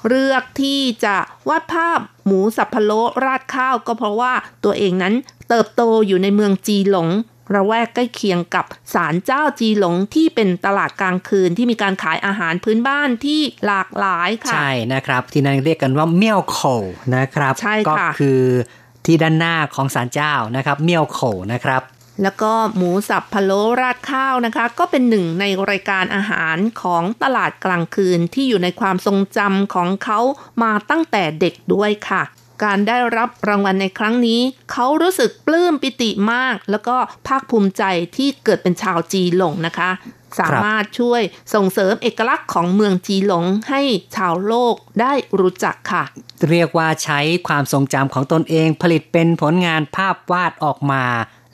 [0.09, 1.17] เลือกที่จะ
[1.49, 4.33] วาดภาพหมูสับพะโล้ราดข้าวก็เพราะว่า
[4.65, 5.15] ตัวเองนั้น
[5.49, 7.09] เติบโตอยู่ในเมืองจีหลง
[7.55, 8.65] ระแวกใกล้เคียงกับ
[8.95, 16.59] ศาลเจ้าจีหลงที่เป็นตลาดกลางคืนที่มีการขายอาหารพื้นบ้านที่หลากหลายค่ะ ใช่นะครับ ที่นั่นเรียกกันว่าเมี่ยวโข
[17.17, 18.41] นะครับใช่ค่ะก็คือ
[19.05, 21.21] ที่ด้านหน้าของศาลเจ้านะครับ เมี่ยวโข
[21.53, 21.83] นะครับ
[22.23, 30.21] แล้วก็หมูสับพะโล้ราดข้าวนะคะ ก็เป็นหนึ่งในรายการอาหารของตลาดกลางคืนที่อยู่ในความทรงจำของเขา
[30.63, 32.23] มาตั้งแต่เด็กด้วยค่ะ
[32.63, 34.41] การได้รับรางวัลในครั้งนี้
[34.73, 36.97] เขารู้สึกปลื้มปิติมาก แล้วก็
[37.27, 37.83] ภาคภูมิใจ
[38.17, 39.91] ที่เกิดเป็นชาวจีหลงนะคะ
[40.41, 41.23] สามารถช่วย
[41.55, 43.83] ส่งเสริมเอกลักษณ์ของเมืองจีหลงให้
[44.17, 46.05] ชาวโลกได้รู้จักค่ะ
[46.51, 51.05] เรียกว่าใช้ความทรงจำของตนเองผลิตเป็นผลงานภาพวาดออกมา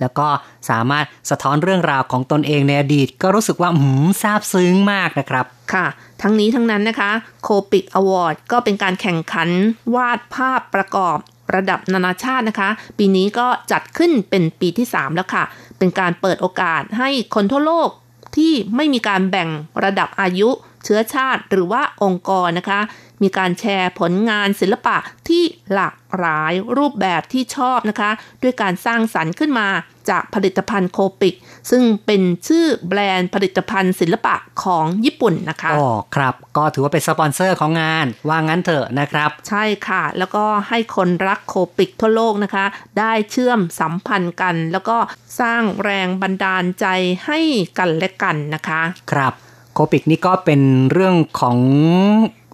[0.00, 0.28] แล้วก็
[0.70, 5.86] สามารถสะท้อนเรื่องราวของตนเองในอดีต ก็รู้สึกว่าหืมซาบซึ้งมากนะครับ ค่ะ
[6.22, 7.10] ทั้งนี้ทั้งนั้นนะคะ
[7.42, 9.48] โคปิกอวอร์ดก็เป็นการแข่งขัน
[9.94, 11.16] วาดภาพประกอบ
[11.54, 12.68] ระดับนานาชาตินะคะ
[12.98, 15.44] ปีนี้ก็จัดขึ้นเป็นปีที่ 3 แล้วค่ะ
[15.78, 17.88] เป็นการเปิดโอกาสให้คนทั่วโลก
[18.36, 19.48] ที่ไม่มีการแบ่ง
[19.84, 20.48] ระดับอายุ
[20.84, 22.80] เชื้อชาติหรือว่าองค์กรนะคะ
[23.22, 24.96] มีการแชร์ผลงานศิลปะ
[25.28, 25.42] ที่
[25.74, 28.10] หลากหลายรูปแบบที่ชอบนะคะ
[28.42, 29.68] ด้วยการสร้างสรรค์ขึ้นมา
[30.10, 31.34] จากผลิตภัณฑ์โคปิก
[31.70, 42.64] ซึ่งเป็นชื่อแบรนด์ผลิตภัณฑ์ศิลปะของญี่ปุ่นนะคะอ๋อครับ ก็ถือว่าเป็นสปอนเซอร์ของงาน ว่างั้นเถอะนะครับ ใช่ค่ะ แล้วก็ให้คนรัก Copic ทั่วโลกนะคะ
[42.98, 44.96] ได้เชื่อมสัมพันธ์กัน แล้วก็
[45.40, 46.86] สร้างแรงบันดาลใจ
[47.26, 47.40] ให้
[47.78, 49.32] กันและกันนะคะ ครับ
[49.74, 50.60] Copic นี่ก็เป็น
[50.92, 51.58] เรื่องของ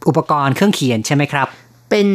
[0.08, 1.46] อุปกรณ์เครื่องเขียนใช่ไหมครับ
[1.90, 2.08] เป็น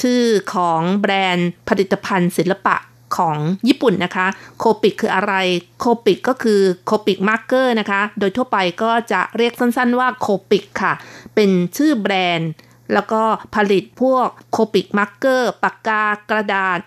[0.00, 0.22] ชื่อ
[0.54, 2.76] ของแบรนด์ผลิตภัณฑ์ศิลปะ
[3.16, 3.38] ของ
[3.68, 4.26] ญี่ปุ่นนะคะ
[4.58, 5.34] Copic คืออะไร
[5.80, 10.92] Copic ก็คือ Copic marker นะคะ โดยทั่วไปก็จะเรียกสั้นๆว่า Copic ค่ะ
[11.34, 12.50] เป็นชื่อแบรนด์
[12.92, 13.22] แล้วก็
[13.54, 16.78] ผลิตพวก Copic marker ปากกากระดาษ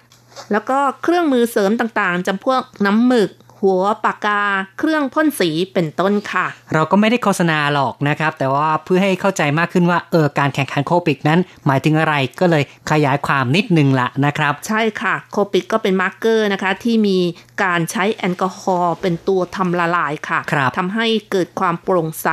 [0.51, 3.31] แล้วก็เครื่องมือเสริมต่างๆจำพวกน้ำหมึก
[3.61, 4.41] หัวปากกา
[4.79, 17.17] เครื่องพ่นสีเป็นต้นค่ะ เราก็ไม่ได้โฆษณาหรอกนะครับ แต่ว่าเพื่อให้เข้าใจมากขึ้นว่าเออการแข่งขัน Copic นั้น หมายถึงอะไรก็เลยขยายความนิดนึงละนะครับ ใช่ค่ะ Copic ก็เป็น marker นะคะ ที่มี
[17.63, 22.27] การใช้แอลกอฮอล์เป็นตัวทำละลายค่ะครับทำให้เกิดความโปร่งใส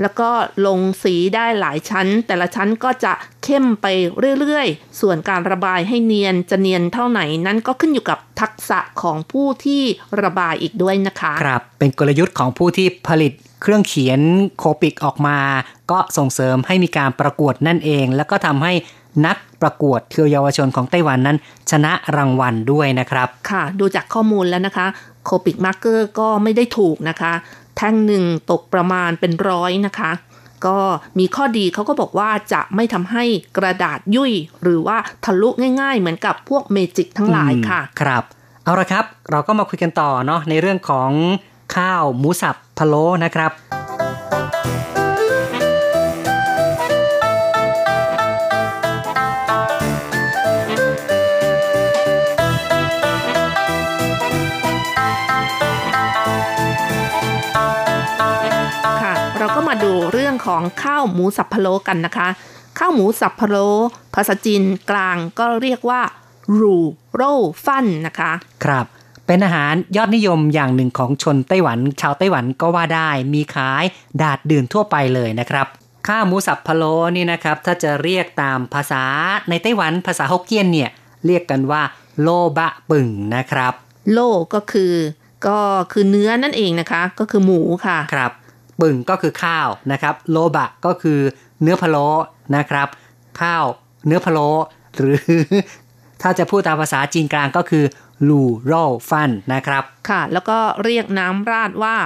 [0.00, 0.30] แล้วก็
[0.66, 3.12] ลงสีได้หลายชั้น แต่ละชั้นก็จะ
[3.44, 3.86] เข้มไป
[4.40, 9.82] เรื่อยๆ ส่วนการระบายให้เนียนจะเนียนเท่าไหนนั้นก็ขึ้นอยู่กับทักษะของผู้ที่
[10.22, 13.32] ระบายอีกด้วยนะคะ ครับ เป็นกลยุทธ์ของผู้ที่ผลิต
[13.62, 14.20] เครื่องเขียน
[14.58, 15.38] Copic ออกมา
[15.90, 18.72] ก็ส่งเสริมให้มีการประกวดนั่นเอง แล้วก็ทำให้
[19.26, 21.38] นักประกวดคือเยาวชนของไต้หวันนั้น
[21.70, 24.86] ชนะรางวัลด้วยนะครับ ค่ะ ดูจากข้อมูลแล้วนะคะ
[25.24, 27.32] Copic marker ก็ไม่ได้ถูกนะคะ
[27.78, 30.12] แท่งหนึ่งตกประมาณเป็นร้อยนะคะ
[30.66, 30.78] ก็
[31.18, 33.24] มีข้อดีเขาก็บอกว่าจะไม่ทำให้
[33.56, 35.48] กระดาษยุ่ย หรือว่าทะลุ
[35.80, 38.22] ง่าย ๆ เหมือนกับพวกเมจิกทั้งหลายค่ะ ครับ
[38.64, 41.10] เอาละครับ เราก็มาคุยกันต่อเนาะในเรื่องของ
[41.76, 43.50] ข้าวหมูสับพะโล้นะครับ
[60.58, 62.28] ของข้าวหมูสับพะโล้กันนะคะ
[62.78, 63.68] ข้าวหมูสับพะโล้
[64.14, 66.00] ภาษาจีนกลางก็เรียกว่า
[66.58, 66.76] รู
[67.14, 67.34] โร่
[67.64, 68.32] ฟันนะคะ
[68.64, 68.86] ครับ
[69.26, 73.84] เป็นอาหารยอดนิยมอย่างหนึ่งของชนไต้หวัน ชาวไต้หวันก็ว่าได้มีขาย
[74.22, 75.66] ดาดดื่นทั่วไปเลยนะครับ
[76.08, 79.04] ข้าวหมูสับพะโล้นี่นะครับ ถ้าจะเรียกตามภาษา
[79.48, 80.90] ในไต้หวันภาษาฮกเกี้ยนเนี่ย
[81.26, 81.82] เรียกกันว่า
[82.20, 82.28] โล
[82.58, 83.72] บะปึ่งนะครับ
[84.12, 84.18] โล
[84.54, 84.94] ก็คือ
[85.46, 85.58] ก็
[85.92, 88.32] คือเนื้อนั่นเองนะคะ ก็คือหมูค่ะครับ
[88.80, 91.20] ปึ่งก็คือข้าวนะครับ โลบะก็คือ
[91.62, 92.06] เนื้อพะโล้
[92.56, 92.88] นะครับ
[93.40, 93.64] ข้าว
[94.06, 94.48] เนื้อพะโล้
[94.96, 95.18] หรือ
[96.22, 97.84] ถ้าจะพูดตามภาษาจีนกลางก็คือ
[98.28, 98.72] ลูโร
[99.10, 101.96] ฟันนะครับ ค่ะ แล้วก็เรียกน้ำราดว่า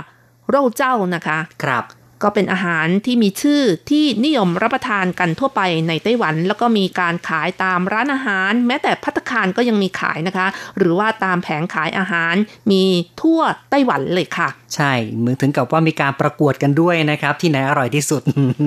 [0.48, 1.84] โร่เจ้านะคะ ครับ
[2.22, 10.46] ก็เป็นอาหารที่มีชื่อที่นิยมรับประทานกันทั่วไปในไต้หวัน แล้วก็มีการขายตามร้านอาหาร แม้แต่พัตตาคารก็ยังมีขายนะคะ
[10.78, 12.34] หรือว่าตามแผงขายอาหาร
[12.70, 12.82] มี
[13.22, 18.22] ทั่วไต้หวันเลยค่ะ ใช่เหมือนถึงกับว่ามีการประกวดกันด้วยนะครับ ที่ไหนอร่อยที่สุด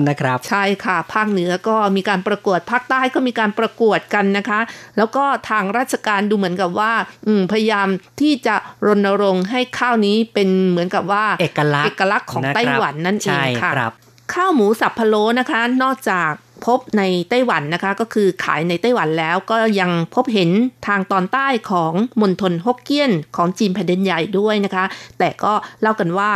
[0.08, 4.60] นะครับ ใช่ค่ะภาคเหนือก็มีการประกวดภาคใต้ก็มีการประกวดกันนะคะ
[4.96, 6.92] แล้วก็ทางราชการดูเหมือนกับว่า
[7.26, 7.88] อืมพยายาม
[8.20, 8.54] ที่จะ
[8.86, 13.92] รณรงค์ให้ข้าวนี้เป็นเหมือนกับว่าเอกลักษณ์เอกลักษณ์ของนะครับไต้หวันนั่นเองใช่ค่ะครับ
[14.34, 16.30] ข้าวหมูสับพะโล้นะคะ นอกจาก
[16.66, 20.50] พบในไต้หวันนะคะ ก็คือขายในไต้หวันแล้วก็ยังพบเห็น
[20.86, 24.84] ทางตอนใต้ของมณฑลฮกเกี้ยนของจีนแผ่นดินใหญ่ด้วยนะคะ
[25.18, 26.30] แต่ก็เล่ากันว่า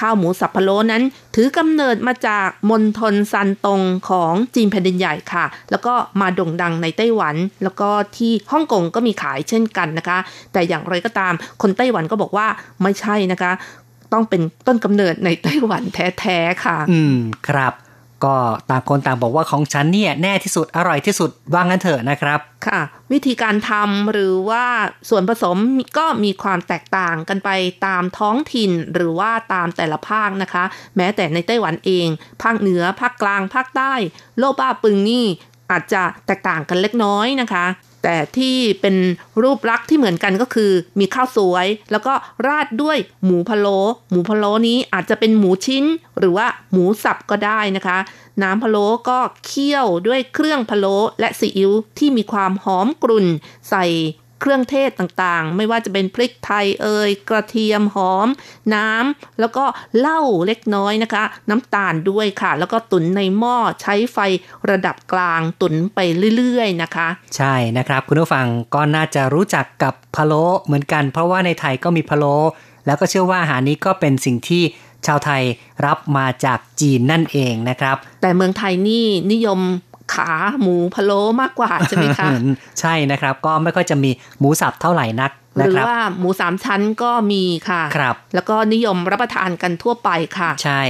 [0.00, 1.02] ข้าวหมูสับพะโล้นั้น
[1.34, 10.18] ถือกำเนิดมาจากมณฑลซันตงของจีนแผ่นดินใหญ่ค่ะ แล้วก็มาโด่งดังในไต้หวัน แล้วก็ที่ฮ่องกงก็มีขายเช่นกันนะคะ
[10.52, 12.46] แต่อย่างไรก็ตามคนไต้หวันก็บอกว่า
[12.82, 13.52] ไม่ใช่นะคะ
[14.14, 17.16] ต้องเป็นต้นกำเนิดในไต้หวันแท้ๆค่ะ อืม
[17.48, 17.74] ครับ
[18.24, 18.36] ก็
[18.70, 22.80] ต่างคนต่างบอกว่าของฉันเนี่ยแน่ที่สุดอร่อยที่สุดว่างั้นเถอะนะครับค่ะ
[23.12, 24.64] วิธีการทำหรือว่า
[25.10, 25.56] ส่วนผสม
[25.98, 27.50] ก็มีความแตกต่างกันไป
[27.86, 30.64] ตามท้องถิ่นหรือว่าตามแต่ละภาคนะคะ
[30.96, 32.06] แม้แต่ในไต้หวันเอง
[32.42, 33.92] ภาคเหนือภาคกลางภาคใต้
[34.38, 35.26] โลบ้าปึงนี่
[35.70, 37.66] อาจจะแตกต่างกันเล็กน้อยนะคะ
[38.04, 38.96] แต่ที่เป็น
[39.42, 42.12] รูปลักษณ์ที่เหมือนกันก็คือ มีข้าวสวย แล้วก็
[42.46, 43.78] ราดด้วยหมูพะโล้
[44.10, 45.84] หมูพะโล้นี้อาจจะเป็นหมูชิ้น
[46.18, 47.98] หรือว่าหมูสับก็ได้นะคะ
[48.42, 53.26] น้ำพะโล้ก็เคี่ยวด้วยเครื่องพะโล้และซีอิ๊วที่มีความหอมกรุ่น
[53.70, 53.84] ใส่
[54.40, 58.28] เครื่องเทศต่างๆ ไม่ว่าจะเป็นพริกไทยเอยกระเทียมหอม
[58.74, 59.64] น้ำแล้วก็
[59.98, 64.18] เหล้าเล็กน้อยนะคะ น้ำตาลด้วยค่ะ แล้วก็ตุ๋นในหม้อใช้ไฟ
[64.70, 65.98] ระดับกลางตุ๋นไป
[66.36, 72.36] เรื่อยๆนะคะ ใช่นะครับ คุณผู้ฟังก็น่าจะรู้จักกับพะโล้เหมือนกัน เพราะว่าในไทยก็มีพะโล้
[72.86, 74.62] แล้วก็เชื่อว่าอาหารนี้ก็เป็นสิ่งที่
[75.06, 75.42] ชาวไทย
[75.86, 79.60] รับมาจากจีนนั่นเองนะครับ แต่เมืองไทยนี่นิยม
[80.14, 80.30] ขา
[80.60, 82.28] หมูพะโล้มากกว่าใช่ไหมคะ
[82.80, 90.82] ใช่นะครับ ก็ไม่ค่อยจะมีหมูสับเท่าไหร่นักหนะรือครับว่าหมูสามชั้นก็มีค่ะครับ แล้วก็นิยมรับประทานกันทั่วไปค่ะ ใช่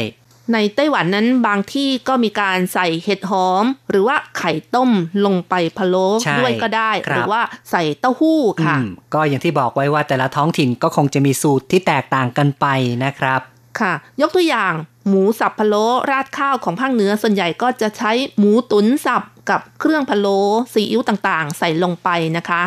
[0.52, 4.90] ในไต้หวันนั้นบางที่ก็มีการใส่เห็ดหอม หรือว่าไข่ต้ม
[5.24, 12.66] ลงไปพะโล้ใช่ด้วยก็ได้ครับหรือว่าใส่เต้าหู้ค่ะอืมก็อย่างที่บอกไว้ว่าแต่ละท้องถิ่นก็คงจะมีสูตรที่แตกต่างกันไป
[13.04, 13.40] นะครับ
[13.80, 14.72] ค่ะ ยกตัวอย่าง
[15.08, 20.38] หมูสับพะโล้ราดข้าวของภาคเหนือส่วนใหญ่ก็จะใช้หมูตุ๋นสับกับเครื่องพะโล้
[20.72, 22.62] ซีอิ๊วต่างๆ ใส่ลงไปนะคะ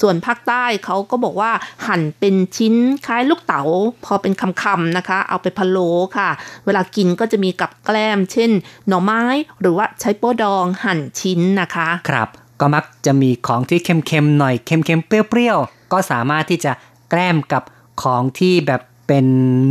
[0.00, 1.52] ส่วนภาคใต้เขาก็บอกว่า
[1.86, 2.74] หั่นเป็นชิ้น
[3.06, 3.62] คล้ายลูกเต๋า
[4.04, 4.32] พอเป็น
[4.62, 6.28] คำๆนะคะ เอาไปพะโล้ค่ะ
[6.64, 8.50] เวลากินก็จะมีกับแกล้ม เช่น
[8.88, 9.22] หน่อไม้
[9.60, 12.28] หรือว่าใช้โป๊ดองหั่นชิ้นนะคะ ครับ
[12.60, 16.72] ก็มักจะมีของที่เค็มๆหน่อยเค็มๆเปรี้ยวๆก็สามารถที่จะ
[17.10, 17.62] แกล้มกับ
[18.02, 19.26] ของที่แบบเป็น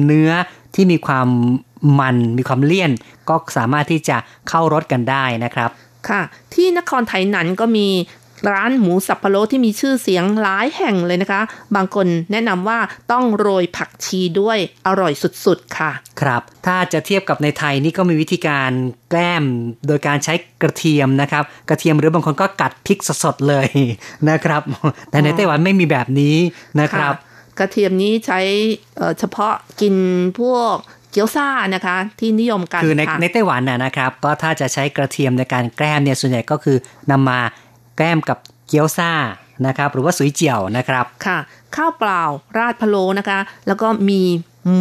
[0.06, 0.32] เนื้อ
[0.76, 1.28] ที่มีความ
[2.00, 2.92] มันมีความเลี่ยน
[3.30, 4.18] ก็สามารถที่จะ
[4.50, 5.70] เข้ารสกันได้นะครับ
[6.10, 6.22] ค่ะ
[6.54, 7.90] ที่นครไทยนั้นก็มี
[8.54, 11.42] ร้านหมูสับพะโล้ที่มีชื่อเสียงหลายแห่งเลยนะคะ
[11.76, 12.80] บางคนแนะนำว่า
[13.12, 14.58] ต้องโรยผักชีด้วย
[14.88, 15.14] อร่อย
[15.46, 18.72] สุดๆค่ะ ครับ ถ้าจะเทียบกับในไทยนี่ก็มีวิธีการ
[19.10, 19.44] แกล้ม
[19.88, 23.68] โดยการใช้กระเทียมนะครับ กระเทียมหรือบางคนก็กัดพริกสดๆเลย
[24.30, 24.62] นะครับ
[25.12, 26.36] แต่ในไต้หวันไม่มีแบบนี้
[26.82, 27.14] นะครับ
[27.60, 28.40] กระเทียมนี้ใช้
[28.98, 29.96] เอ่อเฉพาะกิน
[30.40, 30.76] พวก
[31.16, 36.78] เกี๊ยวซ่านะคะ ที่นิยมกันคือในค่ะในไต้หวันน่ะนะครับ ก็ถ้าจะใช้กระเทียมในการแกล้มเนี่ยส่วนใหญ่ก็คือ
[37.12, 37.40] นำมา
[37.98, 38.38] แกล้มกับ
[38.68, 39.12] เกี๊ยวซ่า
[39.68, 41.38] นะครับ หรือว่าสุยเจียวนะครับค่ะ
[41.76, 42.24] ข้าวเปล่า
[42.58, 44.22] ราดพะโล้นะคะ แล้วก็มี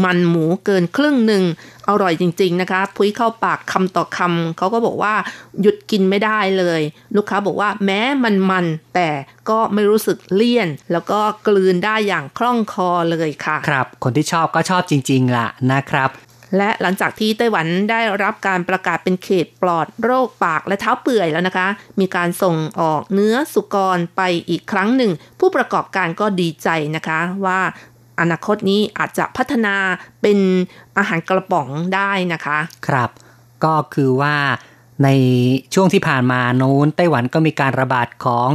[0.04, 1.44] มันหมูเกินครึ่งหนึ่ง
[1.88, 5.14] อร่อยจริง ๆนะคะพุ้ยเข้าปากคำต่อคำเขาก็บอกว่า
[5.60, 6.80] หยุดกินไม่ได้เลย
[7.16, 9.10] ลูกค้าบอกว่าแม้มันมันๆแต่
[9.48, 16.10] ก็ไม่รู้สึกเลี่ยน แล้วก็กลืนได้อย่างคล่องคอเลยค่ะ ครับ คนที่ชอบก็ชอบจริง ๆ ล่ะนะครับ
[16.56, 21.68] และหลังจากที่ไต้หวันได้รับการประกาศเป็นเขตปลอดโรคปากและเท้าเปื่อยแล้วนะคะ
[22.00, 27.60] มีการส่งออกเนื้อสุกรไปอีกครั้งหนึ่ง ผู้ประกอบการก็ดีใจนะคะว่า
[28.20, 29.76] อนาคตนี้อาจจะพัฒนา
[30.22, 30.38] เป็น
[30.98, 32.58] อาหารกระป๋องได้นะคะ
[32.88, 33.10] ครับ
[33.64, 34.36] ก็คือว่า
[35.04, 35.08] ใน
[35.74, 38.48] ช่วงที่ผ่านมาโน้นไต้หวันก็มีการระบาดของ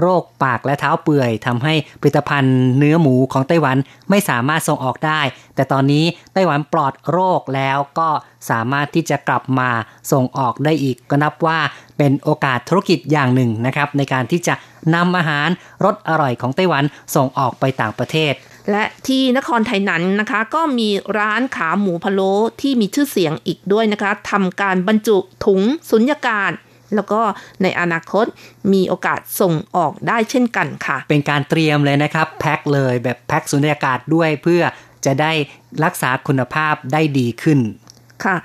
[0.00, 3.76] โรคปากและเท้าเปื่อยทำให้ผลิตภัณฑ์เนื้อหมูของไต้หวัน
[4.10, 5.20] ไม่สามารถส่งออกได้
[5.54, 8.08] แต่ตอนนี้ไต้หวันปลอดโรคแล้วก็
[8.50, 9.70] สามารถที่จะกลับมา
[10.12, 11.58] ส่งออกได้อีก ก็นับว่า
[11.98, 14.54] เป็นโอกาสธุรกิจอย่างหนึ่งนะครับ ในการที่จะ
[14.94, 15.48] นำอาหาร
[15.84, 18.32] รสอร่อยของไต้หวันส่งออกไปต่างประเทศ
[18.70, 20.88] และที่นครไทยนั้นนะคะ ก็มี
[21.18, 25.60] ร้านขาหมูพะโล้ที่มีชื่อเสียงอีกด้วยนะคะทำการบรรจุถุง
[25.90, 26.52] สุญญากาศ
[26.94, 27.20] แล้วก็
[27.62, 28.26] ในอนาคต
[28.72, 34.62] มีโอกาสส่งออกได้เช่นกันค่ะ เป็นการเตรียมเลยนะครับ แพ็คเลยแบบแพ็คสุญญากาศด้วยเพื่อ
[35.04, 35.32] จะได้
[35.84, 37.58] รักษาคุณภาพได้ดีขึ้น
[38.24, 38.36] ค่ะ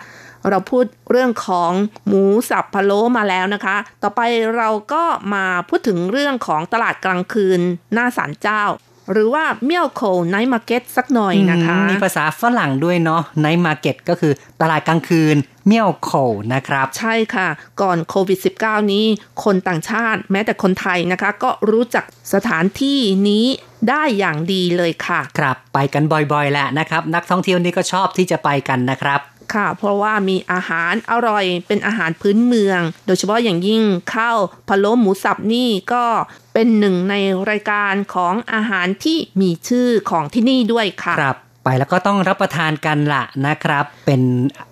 [0.50, 1.72] เราพูดเรื่องของ
[2.08, 4.22] หมูสับพะโล้มาแล้วนะคะ ต่อไป
[4.58, 5.04] เราก็
[5.34, 7.60] มาพูดถึงเรื่องของตลาดกลางคืน
[7.94, 8.64] หน้าศาลเจ้า
[9.12, 15.36] หรือว่าเมี่ยวโข่ว night market สักหน่อยนะคะอืมมีภาษาฝรั่งด้วยเนาะ night market ก็คือตลาดกลางคืน
[15.68, 16.12] เมี่ยวโข่ว
[16.54, 17.48] นะครับ ใช่ค่ะ
[17.82, 19.06] ก่อนโควิด -19 นี้
[19.44, 23.00] คนต่างชาติแม้แต่คนไทยนะคะ ก็รู้จักสถานที่
[23.30, 23.46] นี้
[23.90, 29.20] ได้อย่างดีเลยค่ะ ครับ ไปกันบ่อยๆแหละนะครับ นักท่องเที่ยวนี่ก็ชอบที่จะไปกันนะครับ
[29.54, 33.84] ค่ะ เพราะว่ามีอาหารอร่อยเป็นอาหารพื้นเมือง โดยเฉพาะอย่างยิ่ง
[34.14, 34.38] ข้าว
[34.68, 36.06] พะโล้หมูสับนี่ก็
[36.54, 37.16] เป็นหนึ่งใน
[37.50, 44.22] รายการของอาหารที่มีชื่อของที่นี่ด้วยค่ะครับไปแล้วก็ต้องรับประทานกันละนะครับ เป็น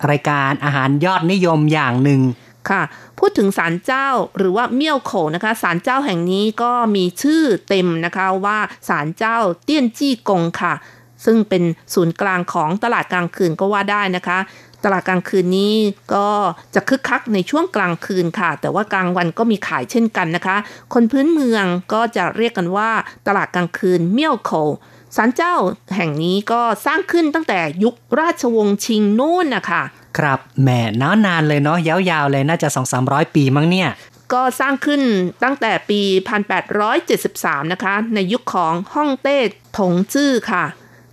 [0.10, 2.22] รายการอาหารยอดนิยมอย่างหนึ่ง
[2.70, 2.82] ค่ะ
[3.20, 4.08] พูดถึงศาลเจ้า
[4.38, 8.60] หรือว่าเมี่ยวโขนะคะศาลเจ้าแห่งนี้ก็มีชื่อเต็มนะคะว่า
[8.90, 10.74] ศาลเจ้าเตี้ยนจี้กงค่ะ
[11.26, 11.64] ซึ่งเป็น
[11.94, 14.38] ศูนย์กลางของตลาดกลางคืนก็ว่าได้นะคะ
[14.84, 15.76] ตลาดกลางคืนนี้
[16.14, 16.28] ก็
[16.76, 20.58] จะคึกคักในช่วงกลางคืนค่ะ แต่ว่ากลางวันก็มีขายเช่นกันนะคะ
[20.94, 22.90] คนพื้นเมืองก็จะเรียกกันว่า
[23.28, 24.52] ตลาดกลางคืนเมี่ยวโข
[25.16, 25.56] ศาลเจ้า
[25.96, 29.84] แห่งนี้ก็สร้างขึ้นตั้งแต่ยุคราชวงศ์ชิงนู่นนะคะ
[30.18, 30.70] ครับแหม
[31.02, 32.70] นานนานเลยเนาะยาวๆเลยน่าจะ
[33.02, 33.90] 2-300 ปีมั้งเนี่ย
[34.34, 35.02] ก็สร้างขึ้น
[35.44, 36.02] ตั้งแต่ปี
[36.88, 39.38] 1873 นะคะ ในยุคของฮ่องเต้
[39.78, 40.66] ถงจื้อค่ะ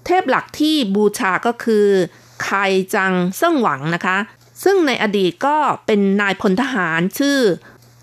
[0.07, 1.87] เทพหลักที่บูชาก็คือ
[2.43, 2.51] ไค
[2.95, 4.17] จังเซิ่งหวังนะคะ
[4.65, 5.57] ซึ่งในอดีตก็
[5.87, 7.39] เป็นนายพลทหารชื่อ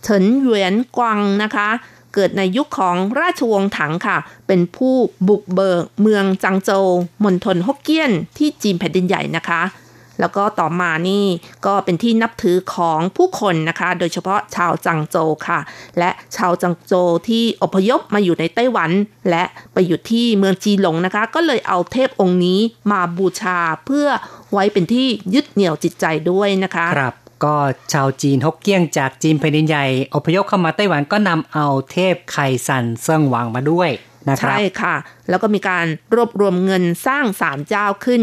[0.03, 1.69] เฉินเหวียนกวังนะคะ
[2.13, 4.17] เกิดในยุคของราชวงศ์ถังค่ะ
[4.47, 4.95] เป็นผู้
[5.27, 6.88] บุกเบิกเมืองจังโจว
[7.23, 9.61] มณฑลฮกเกี้ยนที่จีนแผ่นดินใหญ่นะคะ
[10.20, 11.26] แล้วก็ต่อมานี่
[11.66, 15.59] ก็เป็นที่นับถือของผู้คนนะคะ โดยเฉพาะชาวจังโจค่ะ
[15.99, 16.93] และชาวจังโจ
[17.28, 18.91] ที่อพยพมาอยู่ในไต้หวัน
[19.30, 19.43] และ
[19.74, 22.59] ไปอยู่ที่เมืองจีหลงนะคะ ก็เลยเอาเทพองค์นี้
[22.91, 24.07] มาบูชาเพื่อ
[24.53, 27.55] ไว้เป็นที่ยึดเหนี่ยวจิตใจด้วยนะคะครับก็
[27.93, 29.86] ชาวจีนฮกเกี้ยนจากจีนแผ่นดินใหญ่
[30.16, 32.38] อพยพเข้ามาไต้หวันก็นำเอาเทพไค
[32.68, 33.89] ซันเซิงหวังมาด้วย
[34.30, 34.95] นะครับใช่ค่ะ
[35.30, 38.21] แล้วก็มีการรวบรวมเงินสร้างศาลเจ้าขึ้น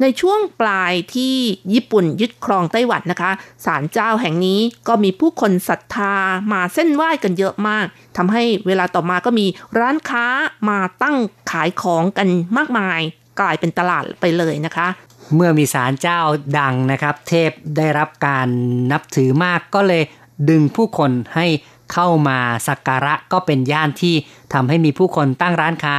[0.00, 1.34] ในช่วงปลายที่
[1.72, 3.30] ญี่ปุ่นยึดครองไต้หวันนะคะ
[3.66, 6.14] ศาลเจ้าแห่งนี้ก็มีผู้คนศรัทธา
[6.52, 7.86] มาเส้นไหว้กันเยอะมาก
[8.16, 9.46] ทำให้เวลาต่อมาก็มี
[9.78, 10.26] ร้านค้า
[10.68, 11.16] มาตั้ง
[11.50, 13.00] ขายของกันมากมาย
[13.40, 14.88] กลายเป็นตลาดไปเลยนะคะ
[15.34, 16.20] เมื่อมีศาลเจ้า
[16.58, 18.48] ดังนะครับ เทพได้รับการ
[18.92, 20.02] นับถือมากก็เลย
[20.50, 21.46] ดึงผู้คนให้
[21.92, 24.14] เข้ามาสักการะก็เป็นย่านที่
[24.52, 25.96] ทำให้มีผู้คนตั้งร้านค้า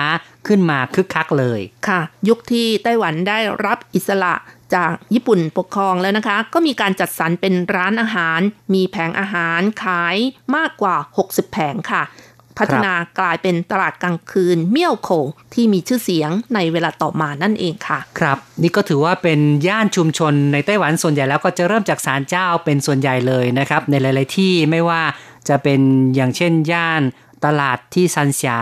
[0.48, 4.34] ขึ้นมาคึกคักเลยค่ะ ยุคที่ไต้หวันได้รับอิสระ
[4.76, 8.40] จากญี่ปุ่นปกครองแล้วนะคะ ก็มีการจัดสรรเป็นร้านอาหาร
[8.74, 10.16] มีแผงอาหารขาย
[10.56, 12.04] มากกว่า 60 แผงค่ะ
[12.58, 15.10] พัฒนากลายเป็นตลาดกลางคืนเมี่ยวโข
[15.54, 25.02] ที่มีชื่อเสียงในเวลาต่อมานั่นเองค่ะ ครับ นี่ก็ถือว่าเป็นย่านชุมชนในไต้หวันส่วนใหญ่แล้วก็จะเริ่มจากศาลเจ้าเป็นส่วนใหญ่เลยนะครับ ในหลาย ๆ ที่ไม่ว่า
[25.48, 25.80] จะเป็น
[26.16, 27.02] อย่างเช่นย่าน
[27.46, 28.56] ตลาดที่ซันเสีย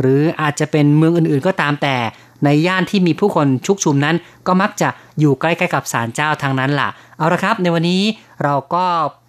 [0.00, 1.96] หรืออาจจะเป็นเมืองอื่นๆก็ตามแต่
[2.44, 4.16] ในย่านที่มีผู้คนชุกชุมนั้น
[4.46, 4.88] ก็มักจะ
[5.20, 8.02] อยู่ใกล้ๆกับศาลเจ้าทางนั้นล่ะ เอาละครับ ในวันนี้
[8.42, 8.84] เราก็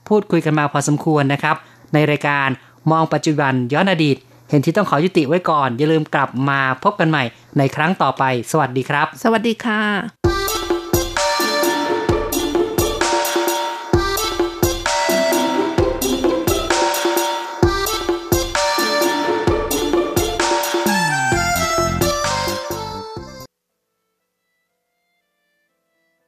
[0.09, 1.55] พูดคุยกันมาพอสมควรนะครับ
[1.93, 2.47] ในรายการ
[2.91, 4.17] มองปัจจุบันย้อนอดีต
[4.49, 7.23] เห็นที่ต้องขอยุติไว้ก่อน อย่าลืมกลับมาพบกันใหม่
[7.57, 10.60] ในครั้งต่อไป สวัสดีครับ สวัสดีค่ะ